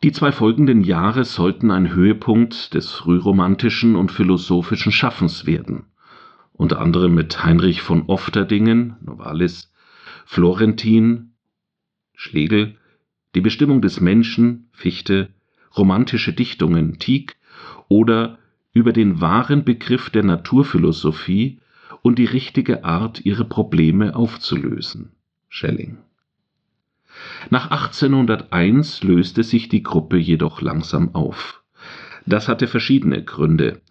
Die 0.03 0.12
zwei 0.12 0.31
folgenden 0.31 0.84
Jahre 0.84 1.25
sollten 1.25 1.72
ein 1.72 1.93
Höhepunkt 1.93 2.74
des 2.75 2.91
frühromantischen 2.91 3.96
und 3.96 4.12
philosophischen 4.12 4.91
Schaffens 4.91 5.46
werden, 5.48 5.86
unter 6.53 6.79
anderem 6.79 7.15
mit 7.15 7.43
Heinrich 7.43 7.81
von 7.81 8.03
Ofterdingen 8.03 8.96
(Novalis), 9.01 9.74
Florentin 10.25 11.31
(Schlegel), 12.13 12.75
Die 13.36 13.41
Bestimmung 13.41 13.81
des 13.81 14.00
Menschen 14.00 14.69
(Fichte), 14.72 15.29
romantische 15.75 16.34
Dichtungen 16.34 17.00
(Tieck) 17.00 17.36
oder 17.89 18.38
über 18.77 18.93
den 18.93 19.22
wahren 19.22 19.63
Begriff 19.65 20.12
der 20.12 20.24
Naturphilosophie 20.24 21.60
und 22.03 22.19
die 22.19 22.25
richtige 22.25 22.84
Art, 22.84 23.25
ihre 23.25 23.43
Probleme 23.43 24.15
aufzulösen. 24.15 25.13
Schelling. 25.50 25.98
Nach 27.50 27.72
1801 27.72 29.01
löste 29.03 29.41
sich 29.41 29.67
die 29.67 29.81
Gruppe 29.81 30.17
jedoch 30.17 30.62
langsam 30.62 31.15
auf. 31.15 31.63
Das 32.27 32.48
hatte 32.48 32.67
verschiedene 32.67 33.24
Gründe. 33.24 33.81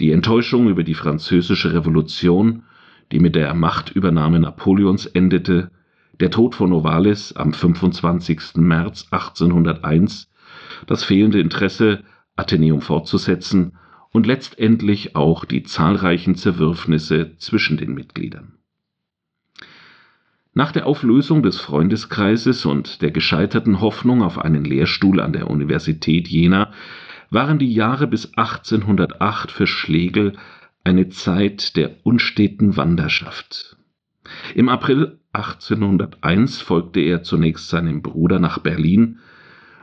Die 0.00 0.10
Enttäuschung 0.10 0.68
über 0.68 0.82
die 0.82 0.94
französische 0.94 1.72
Revolution, 1.72 2.64
die 3.12 3.20
mit 3.20 3.36
der 3.36 3.54
Machtübernahme 3.54 4.40
Napoleons 4.40 5.06
endete, 5.06 5.70
der 6.18 6.32
Tod 6.32 6.56
von 6.56 6.70
Novalis 6.70 7.32
am 7.34 7.52
25. 7.52 8.56
März 8.56 9.06
1801, 9.12 10.28
das 10.88 11.04
fehlende 11.04 11.38
Interesse, 11.38 12.02
Athenäum 12.34 12.80
fortzusetzen 12.80 13.74
und 14.12 14.26
letztendlich 14.26 15.16
auch 15.16 15.44
die 15.44 15.62
zahlreichen 15.62 16.34
Zerwürfnisse 16.34 17.36
zwischen 17.38 17.76
den 17.76 17.94
Mitgliedern. 17.94 18.54
Nach 20.54 20.70
der 20.70 20.86
Auflösung 20.86 21.42
des 21.42 21.60
Freundeskreises 21.60 22.66
und 22.66 23.00
der 23.00 23.10
gescheiterten 23.10 23.80
Hoffnung 23.80 24.22
auf 24.22 24.38
einen 24.38 24.66
Lehrstuhl 24.66 25.20
an 25.20 25.32
der 25.32 25.48
Universität 25.48 26.28
Jena 26.28 26.72
waren 27.30 27.58
die 27.58 27.72
Jahre 27.72 28.06
bis 28.06 28.34
1808 28.36 29.50
für 29.50 29.66
Schlegel 29.66 30.34
eine 30.84 31.08
Zeit 31.08 31.76
der 31.76 31.96
unsteten 32.04 32.76
Wanderschaft. 32.76 33.78
Im 34.54 34.68
April 34.68 35.18
1801 35.32 36.60
folgte 36.60 37.00
er 37.00 37.22
zunächst 37.22 37.70
seinem 37.70 38.02
Bruder 38.02 38.38
nach 38.38 38.58
Berlin, 38.58 39.20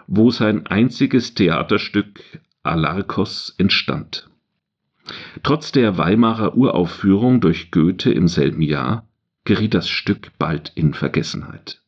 wo 0.05 0.29
sein 0.29 0.67
einziges 0.67 1.33
Theaterstück 1.33 2.21
Alarkos 2.69 3.55
entstand. 3.57 4.29
Trotz 5.43 5.71
der 5.71 5.97
Weimarer 5.97 6.55
Uraufführung 6.55 7.41
durch 7.41 7.71
Goethe 7.71 8.11
im 8.11 8.27
selben 8.27 8.61
Jahr 8.61 9.07
geriet 9.43 9.73
das 9.73 9.89
Stück 9.89 10.31
bald 10.37 10.71
in 10.75 10.93
Vergessenheit. 10.93 11.81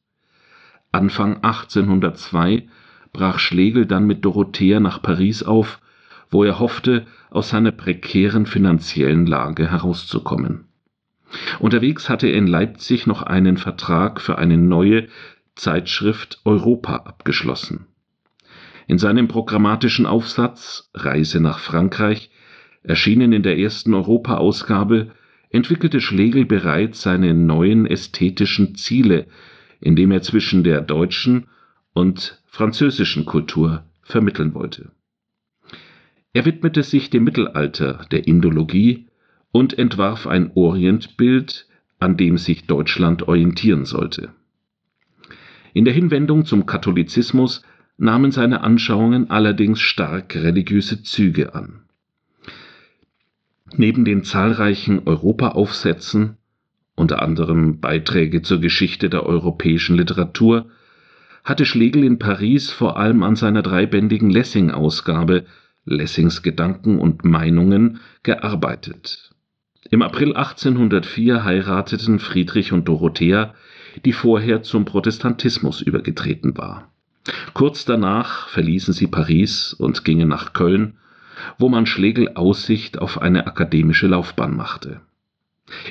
Anfang 0.92 1.36
1802 1.44 2.68
brach 3.14 3.40
Schlegel 3.40 3.86
dann 3.86 4.08
mit 4.08 4.26
Dorothea 4.26 4.80
nach 4.80 5.02
Paris 5.02 5.44
auf, 5.44 5.80
wo 6.30 6.44
er 6.44 6.60
hoffte, 6.60 7.06
aus 7.30 7.50
seiner 7.50 7.72
prekären 7.72 8.46
finanziellen 8.46 9.26
Lage 9.26 9.70
herauszukommen. 9.70 10.66
Unterwegs 11.60 12.10
hatte 12.10 12.28
er 12.28 12.34
in 12.34 12.48
Leipzig 12.48 13.08
noch 13.08 13.22
einen 13.22 13.58
Vertrag 13.58 14.20
für 14.20 14.38
eine 14.38 14.58
neue 14.58 15.08
Zeitschrift 15.56 16.42
Europa 16.44 16.96
abgeschlossen. 16.96 17.88
In 18.88 18.98
seinem 18.98 19.28
programmatischen 19.28 20.06
Aufsatz 20.06 20.90
Reise 20.94 21.40
nach 21.40 21.60
Frankreich, 21.60 22.30
erschienen 22.84 23.34
in 23.34 23.44
der 23.44 23.58
ersten 23.58 23.94
Europa-Ausgabe, 23.94 25.12
entwickelte 25.50 26.02
Schlegel 26.02 26.46
bereits 26.46 27.02
seine 27.02 27.34
neuen 27.34 27.86
ästhetischen 27.86 28.76
Ziele, 28.76 29.28
indem 29.80 30.12
er 30.12 30.22
zwischen 30.22 30.64
der 30.64 30.82
deutschen 30.82 31.48
und 31.94 32.42
französischen 32.46 33.26
Kultur 33.26 33.84
vermitteln 34.02 34.54
wollte. 34.54 34.92
Er 36.34 36.46
widmete 36.46 36.84
sich 36.84 37.10
dem 37.10 37.24
Mittelalter, 37.26 38.06
der 38.12 38.28
Indologie 38.28 39.08
und 39.52 39.78
entwarf 39.78 40.28
ein 40.28 40.52
Orientbild, 40.56 41.68
an 42.00 42.16
dem 42.18 42.38
sich 42.38 42.66
Deutschland 42.66 43.28
orientieren 43.28 43.86
sollte. 43.86 44.30
In 45.74 45.86
der 45.86 45.94
Hinwendung 45.94 46.46
zum 46.46 46.66
Katholizismus 46.66 47.64
nahmen 48.02 48.32
seine 48.32 48.62
Anschauungen 48.62 49.30
allerdings 49.30 49.80
stark 49.80 50.36
religiöse 50.36 51.04
Züge 51.04 51.54
an. 51.54 51.84
Neben 53.78 54.06
den 54.06 54.24
zahlreichen 54.24 55.04
Europaaufsätzen, 55.06 56.38
unter 56.96 57.22
anderem 57.22 57.80
Beiträge 57.80 58.42
zur 58.42 58.60
Geschichte 58.60 59.10
der 59.10 59.24
europäischen 59.28 59.96
Literatur, 59.96 60.70
hatte 61.44 61.66
Schlegel 61.66 62.04
in 62.04 62.18
Paris 62.18 62.72
vor 62.72 62.98
allem 62.98 63.22
an 63.22 63.36
seiner 63.36 63.62
dreibändigen 63.62 64.32
Lessing-Ausgabe 64.32 65.46
Lessings 65.86 66.42
Gedanken 66.42 67.00
und 67.00 67.24
Meinungen 67.24 68.00
gearbeitet. 68.24 69.32
Im 69.92 70.02
April 70.02 70.36
1804 70.36 71.44
heirateten 71.44 72.18
Friedrich 72.18 72.72
und 72.72 72.88
Dorothea, 72.88 73.54
die 74.06 74.14
vorher 74.14 74.64
zum 74.64 74.86
Protestantismus 74.86 75.82
übergetreten 75.82 76.58
war. 76.58 76.91
Kurz 77.54 77.86
danach 77.86 78.48
verließen 78.50 78.94
sie 78.94 79.08
Paris 79.08 79.74
und 79.74 80.04
gingen 80.04 80.28
nach 80.28 80.54
Köln, 80.54 80.98
wo 81.58 81.70
man 81.70 81.86
Schlegel 81.86 82.30
Aussicht 82.36 83.00
auf 83.00 83.22
eine 83.22 83.48
akademische 83.48 84.08
Laufbahn 84.08 84.56
machte. 84.56 85.02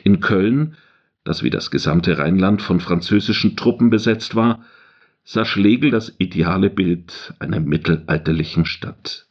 In 0.05 0.21
Köln, 0.21 0.77
das 1.25 1.43
wie 1.43 1.51
das 1.51 1.71
gesamte 1.71 2.19
Rheinland 2.19 2.63
von 2.63 2.81
französischen 2.81 3.57
Truppen 3.57 3.91
besetzt 3.91 4.35
war, 4.35 4.65
sah 5.25 5.45
Schlegel 5.45 5.91
das 5.91 6.15
ideale 6.19 6.71
Bild 6.71 7.35
einer 7.39 7.61
mittelalterlichen 7.61 8.65
Stadt. 8.65 9.27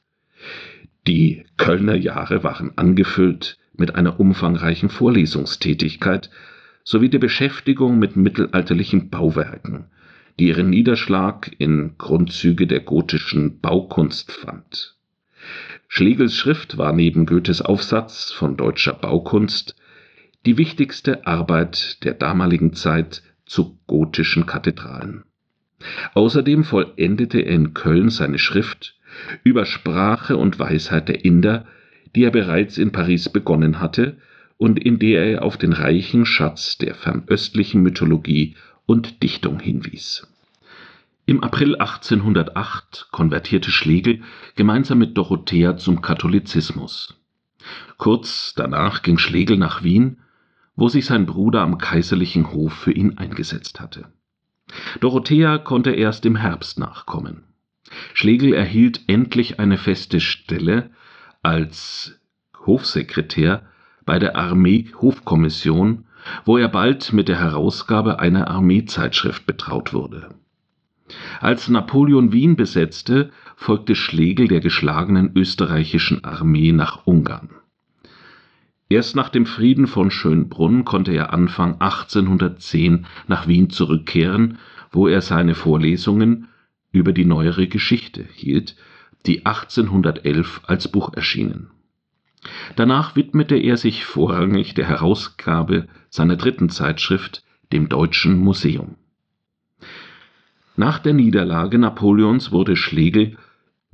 Die 1.08 1.46
Kölner 1.58 1.96
Jahre 1.96 2.44
waren 2.44 2.78
angefüllt 2.78 3.58
mit 3.76 3.96
einer 3.96 4.20
umfangreichen 4.20 4.90
Vorlesungstätigkeit 4.90 6.30
sowie 6.84 7.10
der 7.10 7.20
Beschäftigung 7.20 8.00
mit 8.00 8.16
mittelalterlichen 8.16 9.10
Bauwerken, 9.10 9.86
die 10.40 10.48
ihren 10.48 10.70
Niederschlag 10.70 11.52
in 11.58 11.96
Grundzüge 11.98 12.66
der 12.66 12.80
gotischen 12.80 13.60
Baukunst 13.60 14.32
fand. 14.32 14.96
Schlegels 15.88 16.36
Schrift 16.36 16.78
war 16.78 16.94
neben 16.94 17.26
Goethes 17.26 17.62
Aufsatz 17.62 18.32
von 18.32 18.56
deutscher 18.56 18.94
Baukunst 18.94 19.76
die 20.46 20.58
wichtigste 20.58 21.28
Arbeit 21.28 22.04
der 22.06 22.14
damaligen 22.14 22.74
Zeit 22.74 23.22
zu 23.46 23.80
gotischen 23.86 24.46
Kathedralen. 24.46 25.24
Außerdem 26.14 26.64
vollendete 26.64 27.40
er 27.40 27.56
in 27.56 27.74
Köln 27.74 28.10
seine 28.10 28.40
Schrift 28.40 28.98
über 29.44 29.66
Sprache 29.66 30.38
und 30.38 30.60
Weisheit 30.60 31.10
der 31.10 31.26
Inder, 31.26 31.66
die 32.16 32.24
er 32.24 32.32
bereits 32.32 32.78
in 32.78 32.92
Paris 32.92 33.30
begonnen 33.30 33.80
hatte 33.80 34.18
und 34.58 34.80
in 34.80 35.00
der 35.00 35.26
er 35.26 35.44
auf 35.44 35.58
den 35.58 35.74
reichen 35.74 36.26
Schatz 36.26 36.78
der 36.78 36.96
fernöstlichen 36.96 37.82
Mythologie 37.82 38.56
und 38.86 39.24
Dichtung 39.24 39.60
hinwies. 39.60 40.28
Im 41.30 41.44
April 41.44 41.76
1808 41.76 43.10
konvertierte 43.12 43.70
Schlegel 43.70 44.24
gemeinsam 44.56 44.98
mit 44.98 45.16
Dorothea 45.16 45.78
zum 45.78 46.02
Katholizismus. 46.02 47.22
Kurz 48.00 48.56
danach 48.56 49.04
ging 49.04 49.20
Schlegel 49.20 49.56
nach 49.56 49.84
Wien, 49.84 50.22
wo 50.76 50.90
sich 50.90 51.06
sein 51.06 51.28
Bruder 51.28 51.62
am 51.62 51.78
kaiserlichen 51.78 52.52
Hof 52.52 52.74
für 52.74 52.94
ihn 52.94 53.20
eingesetzt 53.20 53.80
hatte. 53.80 54.12
Dorothea 55.02 55.60
konnte 55.60 55.92
erst 55.92 56.26
im 56.26 56.36
Herbst 56.36 56.80
nachkommen. 56.80 57.44
Schlegel 58.16 58.52
erhielt 58.56 59.02
endlich 59.06 59.60
eine 59.60 59.78
feste 59.78 60.22
Stelle 60.22 60.90
als 61.44 62.20
Hofsekretär 62.66 63.68
bei 64.04 64.18
der 64.18 64.36
Armee-Hofkommission, 64.36 66.06
wo 66.46 66.58
er 66.58 66.70
bald 66.70 67.14
mit 67.14 67.28
der 67.28 67.38
Herausgabe 67.38 68.18
einer 68.18 68.48
Armeezeitschrift 68.48 69.46
betraut 69.46 69.94
wurde. 69.94 70.34
Als 71.40 71.70
Napoleon 71.70 72.32
Wien 72.32 72.56
besetzte, 72.56 73.32
folgte 73.56 73.96
Schlegel 73.96 74.48
der 74.48 74.60
geschlagenen 74.60 75.32
österreichischen 75.36 76.24
Armee 76.24 76.72
nach 76.72 77.06
Ungarn. 77.06 77.50
Erst 78.90 79.16
nach 79.16 79.30
dem 79.30 79.46
Frieden 79.46 79.86
von 79.86 80.10
Schönbrunn 80.10 80.84
konnte 80.84 81.12
er 81.12 81.32
Anfang 81.32 81.74
1810 81.80 83.06
nach 83.28 83.48
Wien 83.48 83.70
zurückkehren, 83.70 84.58
wo 84.92 85.08
er 85.08 85.22
seine 85.22 85.54
Vorlesungen 85.54 86.48
über 86.92 87.14
die 87.14 87.26
neuere 87.26 87.68
Geschichte 87.68 88.26
hielt, 88.34 88.76
die 89.28 89.46
1811 89.46 90.62
als 90.66 90.88
Buch 90.88 91.14
erschienen. 91.14 91.70
Danach 92.76 93.16
widmete 93.16 93.58
er 93.58 93.78
sich 93.78 94.06
vorrangig 94.06 94.74
der 94.74 94.88
Herausgabe 94.88 95.88
seiner 96.10 96.38
dritten 96.38 96.70
Zeitschrift, 96.70 97.44
dem 97.72 97.90
Deutschen 97.90 98.40
Museum. 98.40 98.96
Nach 100.80 100.98
der 100.98 101.12
Niederlage 101.12 101.78
Napoleons 101.78 102.54
wurde 102.54 102.78
Schlegel 102.78 103.36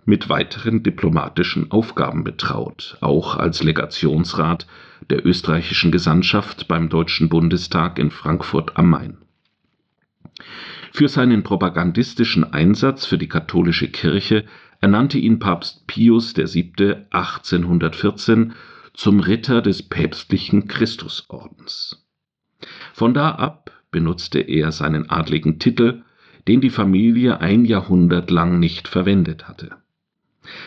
mit 0.05 0.29
weiteren 0.29 0.83
diplomatischen 0.83 1.71
Aufgaben 1.71 2.23
betraut, 2.23 2.99
auch 3.01 3.37
als 3.37 3.63
Legationsrat 3.63 4.67
der 5.09 5.25
österreichischen 5.25 5.91
Gesandtschaft 5.91 6.67
beim 6.67 6.89
Deutschen 6.89 7.27
Bundestag 7.27 7.97
in 7.97 8.11
Frankfurt 8.11 8.77
am 8.77 8.91
Main. 8.91 9.17
Für 10.91 11.09
seinen 11.09 11.41
propagandistischen 11.41 12.43
Einsatz 12.53 13.07
für 13.07 13.17
die 13.17 13.29
katholische 13.29 13.87
Kirche 13.87 14.45
ernannte 14.79 15.17
ihn 15.17 15.39
Papst 15.39 15.87
Pius 15.87 16.37
VII. 16.37 16.97
1814 17.09 18.53
zum 18.93 19.21
Ritter 19.21 19.63
des 19.63 19.81
päpstlichen 19.81 20.67
Christusordens. 20.67 22.05
Von 22.93 23.15
da 23.15 23.31
ab 23.31 23.71
benutzte 23.89 24.39
er 24.39 24.71
seinen 24.71 25.09
adligen 25.09 25.57
Titel, 25.57 26.03
den 26.47 26.62
die 26.62 26.69
Familie 26.69 27.41
ein 27.41 27.65
Jahrhundert 27.65 28.29
lang 28.29 28.60
nicht 28.60 28.88
verwendet 28.88 29.47
hatte. 29.47 29.71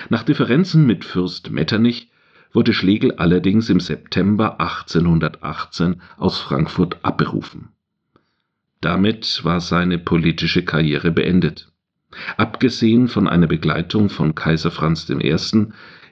Nach 0.09 0.23
Differenzen 0.23 0.87
mit 0.87 1.05
Fürst 1.05 1.51
Metternich 1.51 2.11
wurde 2.53 2.73
Schlegel 2.73 3.13
allerdings 3.13 3.71
im 3.71 3.81
September 3.81 4.61
1818 4.61 6.01
aus 6.17 6.41
Frankfurt 6.41 7.05
abberufen. 7.05 7.69
Damit 8.81 9.45
war 9.45 9.61
seine 9.61 9.99
politische 9.99 10.65
Karriere 10.65 11.11
beendet. 11.11 11.71
Abgesehen 12.37 13.09
von 13.09 13.29
einer 13.29 13.47
Begleitung 13.47 14.09
von 14.09 14.35
Kaiser 14.35 14.71
Franz 14.71 15.09
I. 15.11 15.37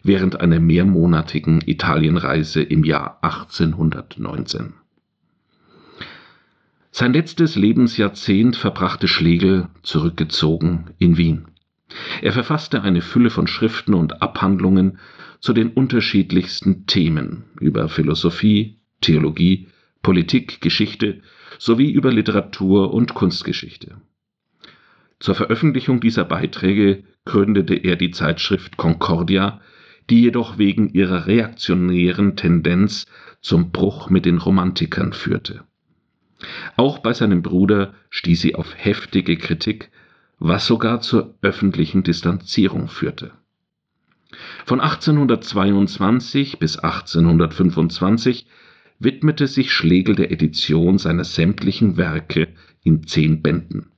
während 0.03 0.41
einer 0.41 0.61
mehrmonatigen 0.61 1.63
Italienreise 1.67 2.63
im 2.63 2.85
Jahr 2.85 3.19
1819. 3.23 4.75
Sein 6.99 7.13
letztes 7.13 7.57
Lebensjahrzehnt 7.57 8.57
verbrachte 8.57 9.07
Schlegel 9.07 9.69
zurückgezogen 9.83 10.95
in 10.97 11.19
Wien. 11.19 11.45
Er 12.23 12.33
verfasste 12.33 12.81
eine 12.81 13.03
Fülle 13.03 13.29
von 13.29 13.47
Schriften 13.47 13.93
und 13.93 14.23
Abhandlungen 14.23 14.99
zu 15.39 15.53
den 15.53 15.69
unterschiedlichsten 15.69 16.87
Themen 16.87 17.45
über 17.61 17.91
Philosophie, 17.91 18.79
Theologie, 19.03 19.69
Politik, 20.01 20.63
Geschichte 20.63 21.21
sowie 21.59 21.91
über 21.91 22.11
Literatur 22.11 22.95
und 22.95 23.13
Kunstgeschichte. 23.13 24.01
Zur 25.21 25.35
Veröffentlichung 25.35 26.01
dieser 26.01 26.25
Beiträge 26.25 27.05
gründete 27.27 27.75
er 27.75 27.97
die 27.97 28.11
Zeitschrift 28.11 28.79
Concordia, 28.79 29.61
die 30.09 30.23
jedoch 30.23 30.57
wegen 30.57 30.89
ihrer 30.95 31.27
reaktionären 31.27 32.37
Tendenz 32.37 33.05
zum 33.43 33.71
Bruch 33.71 34.09
mit 34.09 34.25
den 34.25 34.39
Romantikern 34.39 35.13
führte. 35.13 35.67
Auch 36.77 36.99
bei 36.99 37.13
seinem 37.13 37.43
Bruder 37.43 37.95
stieß 38.11 38.41
sie 38.41 38.55
auf 38.55 38.75
heftige 38.77 39.37
Kritik, 39.37 39.91
was 40.39 40.67
sogar 40.67 41.01
zur 41.01 41.35
öffentlichen 41.41 42.03
Distanzierung 42.03 42.89
führte. 42.89 43.33
Von 44.67 44.81
1822 44.81 46.59
bis 46.59 46.79
1825 46.79 48.47
widmete 48.99 49.47
sich 49.47 49.73
Schlegel 49.73 50.15
der 50.15 50.31
Edition 50.31 50.99
seiner 50.99 51.25
sämtlichen 51.25 51.97
Werke 51.97 52.49
in 52.83 53.07
zehn 53.07 53.43
Bänden. 53.43 53.93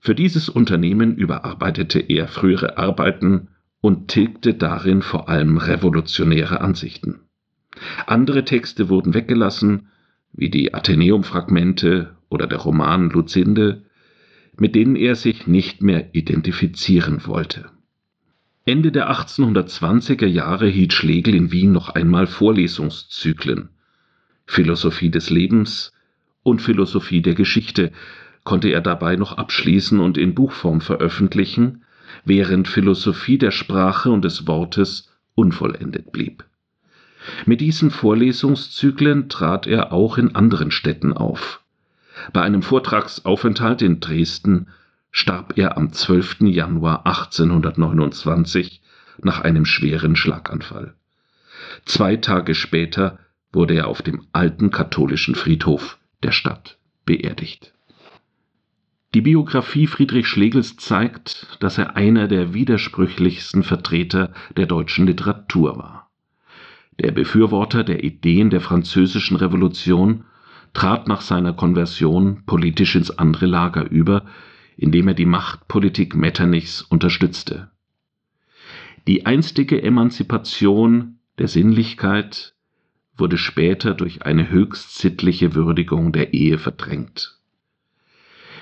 Für 0.00 0.14
dieses 0.14 0.48
Unternehmen 0.48 1.16
überarbeitete 1.16 2.00
er 2.00 2.28
frühere 2.28 2.78
Arbeiten 2.78 3.48
und 3.80 4.08
tilgte 4.08 4.54
darin 4.54 5.02
vor 5.02 5.28
allem 5.28 5.58
revolutionäre 5.58 6.60
Ansichten. 6.60 7.20
Andere 8.06 8.44
Texte 8.44 8.88
wurden 8.88 9.14
weggelassen, 9.14 9.88
wie 10.38 10.50
die 10.50 10.72
Athenäum-Fragmente 10.72 12.16
oder 12.28 12.46
der 12.46 12.58
Roman 12.58 13.10
Lucinde, 13.10 13.82
mit 14.56 14.76
denen 14.76 14.94
er 14.94 15.16
sich 15.16 15.48
nicht 15.48 15.82
mehr 15.82 16.14
identifizieren 16.14 17.26
wollte. 17.26 17.70
Ende 18.64 18.92
der 18.92 19.10
1820er 19.10 20.26
Jahre 20.26 20.68
hielt 20.68 20.92
Schlegel 20.92 21.34
in 21.34 21.50
Wien 21.50 21.72
noch 21.72 21.88
einmal 21.88 22.28
Vorlesungszyklen. 22.28 23.70
Philosophie 24.46 25.10
des 25.10 25.28
Lebens 25.28 25.92
und 26.44 26.62
Philosophie 26.62 27.20
der 27.20 27.34
Geschichte 27.34 27.90
konnte 28.44 28.68
er 28.68 28.80
dabei 28.80 29.16
noch 29.16 29.32
abschließen 29.32 29.98
und 29.98 30.16
in 30.16 30.34
Buchform 30.34 30.80
veröffentlichen, 30.80 31.82
während 32.24 32.68
Philosophie 32.68 33.38
der 33.38 33.50
Sprache 33.50 34.10
und 34.10 34.24
des 34.24 34.46
Wortes 34.46 35.12
unvollendet 35.34 36.12
blieb. 36.12 36.44
Mit 37.46 37.60
diesen 37.60 37.90
Vorlesungszyklen 37.90 39.28
trat 39.28 39.66
er 39.66 39.92
auch 39.92 40.18
in 40.18 40.34
anderen 40.34 40.70
Städten 40.70 41.12
auf. 41.12 41.60
Bei 42.32 42.42
einem 42.42 42.62
Vortragsaufenthalt 42.62 43.82
in 43.82 44.00
Dresden 44.00 44.68
starb 45.10 45.56
er 45.56 45.76
am 45.76 45.92
12. 45.92 46.42
Januar 46.42 47.06
1829 47.06 48.82
nach 49.22 49.40
einem 49.40 49.64
schweren 49.64 50.16
Schlaganfall. 50.16 50.94
Zwei 51.84 52.16
Tage 52.16 52.54
später 52.54 53.18
wurde 53.52 53.74
er 53.74 53.88
auf 53.88 54.02
dem 54.02 54.26
alten 54.32 54.70
katholischen 54.70 55.34
Friedhof 55.34 55.98
der 56.22 56.32
Stadt 56.32 56.78
beerdigt. 57.04 57.72
Die 59.14 59.22
Biografie 59.22 59.86
Friedrich 59.86 60.28
Schlegels 60.28 60.76
zeigt, 60.76 61.56
dass 61.60 61.78
er 61.78 61.96
einer 61.96 62.28
der 62.28 62.52
widersprüchlichsten 62.52 63.62
Vertreter 63.62 64.34
der 64.56 64.66
deutschen 64.66 65.06
Literatur 65.06 65.78
war. 65.78 66.07
Der 67.00 67.12
Befürworter 67.12 67.84
der 67.84 68.02
Ideen 68.02 68.50
der 68.50 68.60
französischen 68.60 69.36
Revolution 69.36 70.24
trat 70.72 71.06
nach 71.06 71.20
seiner 71.20 71.52
Konversion 71.52 72.42
politisch 72.44 72.96
ins 72.96 73.10
andere 73.10 73.46
Lager 73.46 73.88
über, 73.88 74.24
indem 74.76 75.08
er 75.08 75.14
die 75.14 75.26
Machtpolitik 75.26 76.16
Metternichs 76.16 76.82
unterstützte. 76.82 77.70
Die 79.06 79.26
einstige 79.26 79.80
Emanzipation 79.82 81.18
der 81.38 81.48
Sinnlichkeit 81.48 82.54
wurde 83.16 83.38
später 83.38 83.94
durch 83.94 84.22
eine 84.22 84.50
höchst 84.50 84.98
sittliche 84.98 85.54
Würdigung 85.54 86.12
der 86.12 86.34
Ehe 86.34 86.58
verdrängt. 86.58 87.38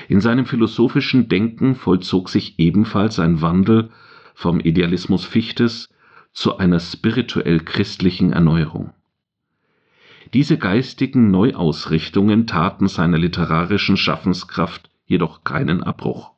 In 0.09 0.21
seinem 0.21 0.47
philosophischen 0.47 1.29
Denken 1.29 1.75
vollzog 1.75 2.29
sich 2.29 2.59
ebenfalls 2.59 3.19
ein 3.19 3.41
Wandel 3.41 3.91
vom 4.35 4.61
Idealismus 4.61 5.25
Fichtes 5.25 5.89
zu 6.37 6.59
einer 6.59 6.81
spirituell 6.81 7.61
christlichen 7.61 8.35
Erneuerung. 8.35 8.93
Diese 10.35 10.59
geistigen 10.59 11.31
Neuausrichtungen 11.31 12.47
taten 12.47 12.89
seiner 12.89 13.17
literarischen 13.17 13.97
Schaffenskraft 13.97 14.91
jedoch 15.07 15.45
keinen 15.45 15.83
Abbruch. 15.83 16.33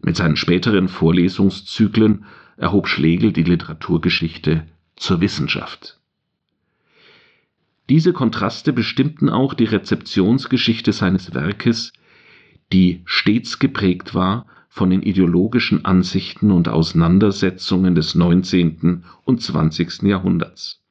Mit 0.00 0.14
seinen 0.14 0.36
späteren 0.36 0.86
Vorlesungszyklen 0.86 2.26
erhob 2.56 2.86
Schlegel 2.86 3.32
die 3.32 3.42
Literaturgeschichte 3.42 4.68
zur 4.94 5.20
Wissenschaft. 5.20 5.98
Diese 7.88 8.12
Kontraste 8.12 8.72
bestimmten 8.72 9.30
auch 9.30 9.54
die 9.54 9.64
Rezeptionsgeschichte 9.64 10.92
seines 10.92 11.34
Werkes, 11.34 11.92
die 12.72 13.02
stets 13.04 13.58
geprägt 13.58 14.14
war 14.14 14.46
von 14.78 14.90
den 14.90 15.02
ideologischen 15.02 15.84
Ansichten 15.84 16.52
und 16.52 16.68
Auseinandersetzungen 16.68 17.96
des 17.96 18.14
19. 18.14 19.02
und 19.24 19.42
20. 19.42 20.02
Jahrhunderts. 20.04 20.84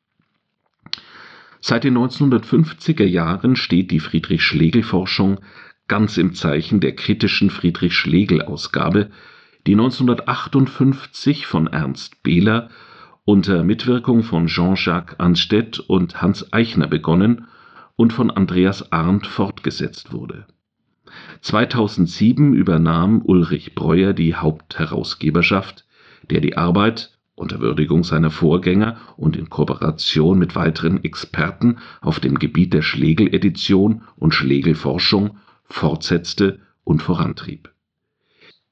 Seit 1.62 1.86
den 1.86 1.98
1950er 1.98 3.06
Jahren 3.06 3.56
steht 3.56 3.92
die 3.92 4.02
Friedrich-Schlegel-Forschung 4.02 5.40
ganz 5.88 6.18
im 6.18 6.34
Zeichen 6.34 6.82
der 6.82 6.96
kritischen 6.96 7.50
Friedrich-Schlegel-Ausgabe, 7.50 9.10
die 9.66 9.76
1958 9.76 11.48
von 11.48 11.68
Ernst 11.68 12.22
Behler 12.24 12.70
unter 13.24 13.64
Mitwirkung 13.64 14.24
von 14.24 14.48
Jean-Jacques 14.48 15.18
Anstedt 15.18 15.80
und 15.80 16.22
Hans 16.22 16.52
Eichner 16.52 16.88
begonnen 16.88 17.48
und 17.96 18.12
von 18.12 18.32
Andreas 18.32 18.92
Arndt 18.92 19.28
fortgesetzt 19.28 20.12
wurde. 20.12 20.46
2007 21.42 22.54
übernahm 22.54 23.22
Ulrich 23.24 23.76
Breuer 23.76 24.14
die 24.14 24.36
Hauptherausgeberschaft, 24.36 25.86
der 26.30 26.42
die 26.42 26.58
Arbeit 26.58 27.18
unter 27.36 27.60
Würdigung 27.60 28.04
seiner 28.04 28.32
Vorgänger 28.32 28.98
und 29.16 29.38
in 29.38 29.50
Kooperation 29.50 30.40
mit 30.40 30.56
weiteren 30.56 31.04
Experten 31.04 31.78
auf 32.02 32.20
dem 32.20 32.40
Gebiet 32.40 32.74
der 32.74 32.82
Schlegel-Edition 32.82 34.02
und 34.16 34.34
Schlegel-Forschung 34.34 35.38
fortsetzte 35.66 36.60
und 36.84 37.04
vorantrieb. 37.04 37.70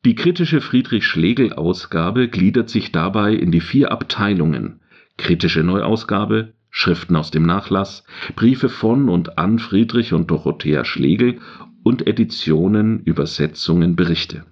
Die 0.03 0.15
kritische 0.15 0.61
Friedrich-Schlegel-Ausgabe 0.61 2.27
gliedert 2.27 2.69
sich 2.69 2.91
dabei 2.91 3.33
in 3.33 3.51
die 3.51 3.61
vier 3.61 3.91
Abteilungen 3.91 4.81
Kritische 5.17 5.63
Neuausgabe, 5.63 6.54
Schriften 6.77 7.15
aus 7.15 7.31
dem 7.31 7.43
Nachlass, 7.43 8.03
Briefe 8.35 8.67
von 8.67 9.07
und 9.07 9.37
an 9.37 9.59
Friedrich 9.59 10.11
und 10.11 10.29
Dorothea 10.29 10.83
Schlegel 10.83 11.39
und 11.83 12.05
Editionen, 12.05 12.99
Übersetzungen, 12.99 13.95
Berichte. 13.95 14.43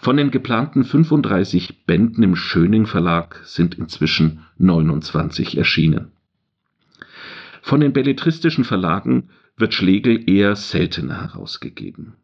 Von 0.00 0.16
den 0.16 0.30
geplanten 0.30 0.82
35 0.82 1.84
Bänden 1.84 2.22
im 2.22 2.36
Schöning 2.36 2.86
Verlag 2.86 3.38
sind 3.44 3.74
inzwischen 3.74 4.46
29 4.56 5.58
erschienen. 5.58 6.10
Von 7.60 7.80
den 7.80 7.92
belletristischen 7.92 8.64
Verlagen 8.64 9.28
wird 9.58 9.74
Schlegel 9.74 10.30
eher 10.30 10.56
seltener 10.56 11.20
herausgegeben. 11.20 12.14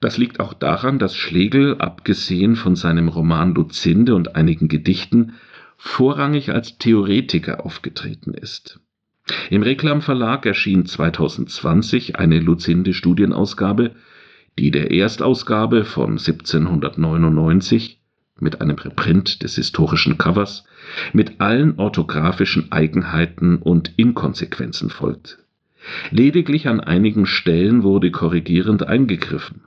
Das 0.00 0.16
liegt 0.16 0.40
auch 0.40 0.54
daran, 0.54 0.98
dass 0.98 1.14
Schlegel, 1.14 1.76
abgesehen 1.80 2.56
von 2.56 2.76
seinem 2.76 3.08
Roman 3.08 3.52
Lucinde 3.52 4.14
und 4.14 4.36
einigen 4.36 4.68
Gedichten, 4.68 5.34
vorrangig 5.78 6.50
als 6.50 6.76
Theoretiker 6.76 7.64
aufgetreten 7.64 8.34
ist. 8.34 8.80
Im 9.48 9.62
Reklam 9.62 10.02
Verlag 10.02 10.44
erschien 10.44 10.84
2020 10.84 12.16
eine 12.16 12.40
Lucinde-Studienausgabe, 12.40 13.94
die 14.58 14.70
der 14.70 14.90
Erstausgabe 14.90 15.84
von 15.84 16.18
1799 16.18 18.00
mit 18.40 18.60
einem 18.60 18.76
Reprint 18.76 19.42
des 19.42 19.56
historischen 19.56 20.18
Covers 20.18 20.64
mit 21.12 21.40
allen 21.40 21.78
orthografischen 21.78 22.72
Eigenheiten 22.72 23.58
und 23.58 23.92
Inkonsequenzen 23.96 24.90
folgt. 24.90 25.38
Lediglich 26.10 26.68
an 26.68 26.80
einigen 26.80 27.26
Stellen 27.26 27.82
wurde 27.82 28.10
korrigierend 28.10 28.86
eingegriffen. 28.86 29.62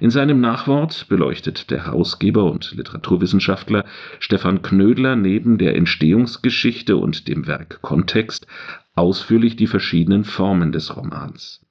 In 0.00 0.10
seinem 0.10 0.40
Nachwort 0.40 1.06
beleuchtet 1.08 1.70
der 1.70 1.86
Herausgeber 1.86 2.50
und 2.50 2.72
Literaturwissenschaftler 2.72 3.84
Stefan 4.18 4.62
Knödler 4.62 5.16
neben 5.16 5.58
der 5.58 5.76
Entstehungsgeschichte 5.76 6.96
und 6.96 7.28
dem 7.28 7.46
Werkkontext 7.46 8.46
ausführlich 8.94 9.56
die 9.56 9.66
verschiedenen 9.66 10.24
Formen 10.24 10.72
des 10.72 10.96
Romans. 10.96 11.64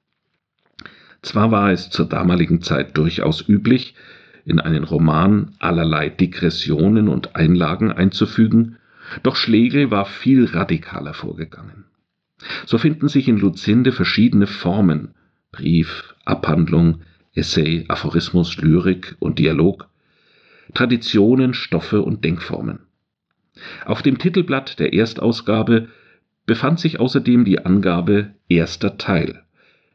Zwar 1.22 1.50
war 1.50 1.70
es 1.70 1.90
zur 1.90 2.06
damaligen 2.06 2.62
Zeit 2.62 2.96
durchaus 2.96 3.48
üblich, 3.48 3.94
in 4.44 4.58
einen 4.58 4.82
Roman 4.82 5.54
allerlei 5.60 6.08
Digressionen 6.08 7.08
und 7.08 7.36
Einlagen 7.36 7.92
einzufügen, 7.92 8.76
doch 9.22 9.36
Schlegel 9.36 9.90
war 9.90 10.04
viel 10.04 10.46
radikaler 10.46 11.14
vorgegangen. 11.14 11.84
So 12.66 12.78
finden 12.78 13.08
sich 13.08 13.28
in 13.28 13.38
Lucinde 13.38 13.92
verschiedene 13.92 14.48
Formen 14.48 15.14
Brief, 15.52 16.14
Abhandlung, 16.24 17.02
Essay, 17.34 17.84
Aphorismus, 17.88 18.56
Lyrik 18.58 19.16
und 19.18 19.38
Dialog, 19.38 19.88
Traditionen, 20.74 21.54
Stoffe 21.54 22.02
und 22.02 22.24
Denkformen. 22.24 22.80
Auf 23.84 24.02
dem 24.02 24.18
Titelblatt 24.18 24.78
der 24.78 24.92
Erstausgabe 24.92 25.88
befand 26.46 26.80
sich 26.80 27.00
außerdem 27.00 27.44
die 27.44 27.64
Angabe 27.64 28.34
erster 28.48 28.98
Teil, 28.98 29.42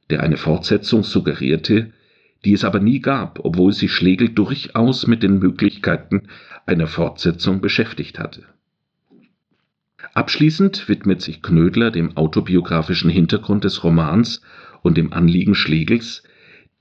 der 0.09 0.23
eine 0.23 0.37
Fortsetzung 0.37 1.03
suggerierte, 1.03 1.91
die 2.45 2.53
es 2.53 2.63
aber 2.63 2.79
nie 2.79 2.99
gab, 2.99 3.43
obwohl 3.43 3.73
sich 3.73 3.91
Schlegel 3.91 4.29
durchaus 4.29 5.07
mit 5.07 5.23
den 5.23 5.39
Möglichkeiten 5.39 6.23
einer 6.65 6.87
Fortsetzung 6.87 7.61
beschäftigt 7.61 8.19
hatte. 8.19 8.43
Abschließend 10.13 10.87
widmet 10.87 11.21
sich 11.21 11.41
Knödler 11.41 11.91
dem 11.91 12.15
autobiografischen 12.15 13.09
Hintergrund 13.09 13.63
des 13.63 13.83
Romans 13.83 14.41
und 14.81 14.97
dem 14.97 15.13
Anliegen 15.13 15.55
Schlegels, 15.55 16.23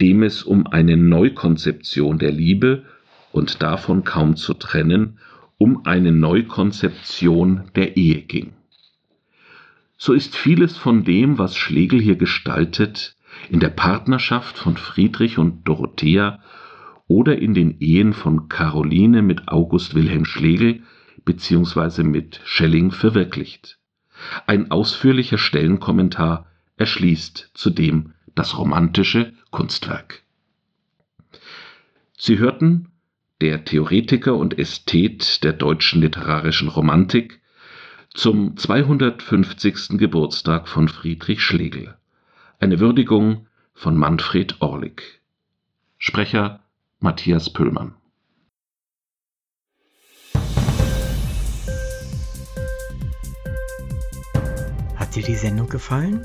dem 0.01 0.23
es 0.23 0.43
um 0.43 0.67
eine 0.67 0.97
Neukonzeption 0.97 2.19
der 2.19 2.33
Liebe 2.33 2.85
und 3.33 3.63
davon 3.63 4.05
kaum 4.05 4.37
zu 4.37 4.55
trennen 4.55 5.19
um 5.59 5.87
eine 5.87 6.13
Neukonzeption 6.13 7.71
der 7.75 7.97
Ehe 7.97 8.23
ging. 8.23 8.53
So 9.97 10.13
ist 10.13 10.37
vieles 10.37 10.77
von 10.77 11.05
dem, 11.05 11.39
was 11.39 11.57
Schlegel 11.57 12.01
hier 12.01 12.17
gestaltet, 12.17 13.17
in 13.49 13.61
der 13.61 13.71
Partnerschaft 13.71 14.59
von 14.59 14.77
Friedrich 14.77 15.39
und 15.39 15.67
Dorothea 15.67 16.41
oder 17.07 17.39
in 17.39 17.55
den 17.55 17.79
Ehen 17.81 18.13
von 18.13 18.49
Caroline 18.49 19.23
mit 19.23 19.49
August 19.49 19.95
Wilhelm 19.95 20.25
Schlegel 20.25 20.83
bzw. 21.25 22.03
mit 22.03 22.41
Schelling 22.45 22.91
verwirklicht. 22.91 23.79
Ein 24.47 24.71
ausführlicher 24.71 25.39
Stellenkommentar 25.39 26.47
erschließt 26.77 27.51
zudem 27.55 28.13
das 28.37 28.57
romantische 28.57 29.33
Kunstwerk. 29.51 30.23
Sie 32.17 32.39
hörten 32.39 32.93
der 33.41 33.65
Theoretiker 33.65 34.37
und 34.37 34.59
Ästhet 34.59 35.43
der 35.43 35.53
deutschen 35.53 36.01
literarischen 36.01 36.69
Romantik 36.69 37.41
zum 38.15 38.57
250. 38.57 39.99
Geburtstag 39.99 40.69
von 40.69 40.89
Friedrich 40.89 41.43
Schlegel. 41.43 41.97
Eine 42.59 42.79
Würdigung 42.79 43.47
von 43.75 43.97
Manfred 43.97 44.61
Orlik. 44.61 45.21
Sprecher 45.99 46.61
Matthias 47.01 47.53
Püllmann. 47.53 47.95
Hat 54.95 55.15
dir 55.15 55.23
die 55.23 55.35
Sendung 55.35 55.69
gefallen? 55.69 56.25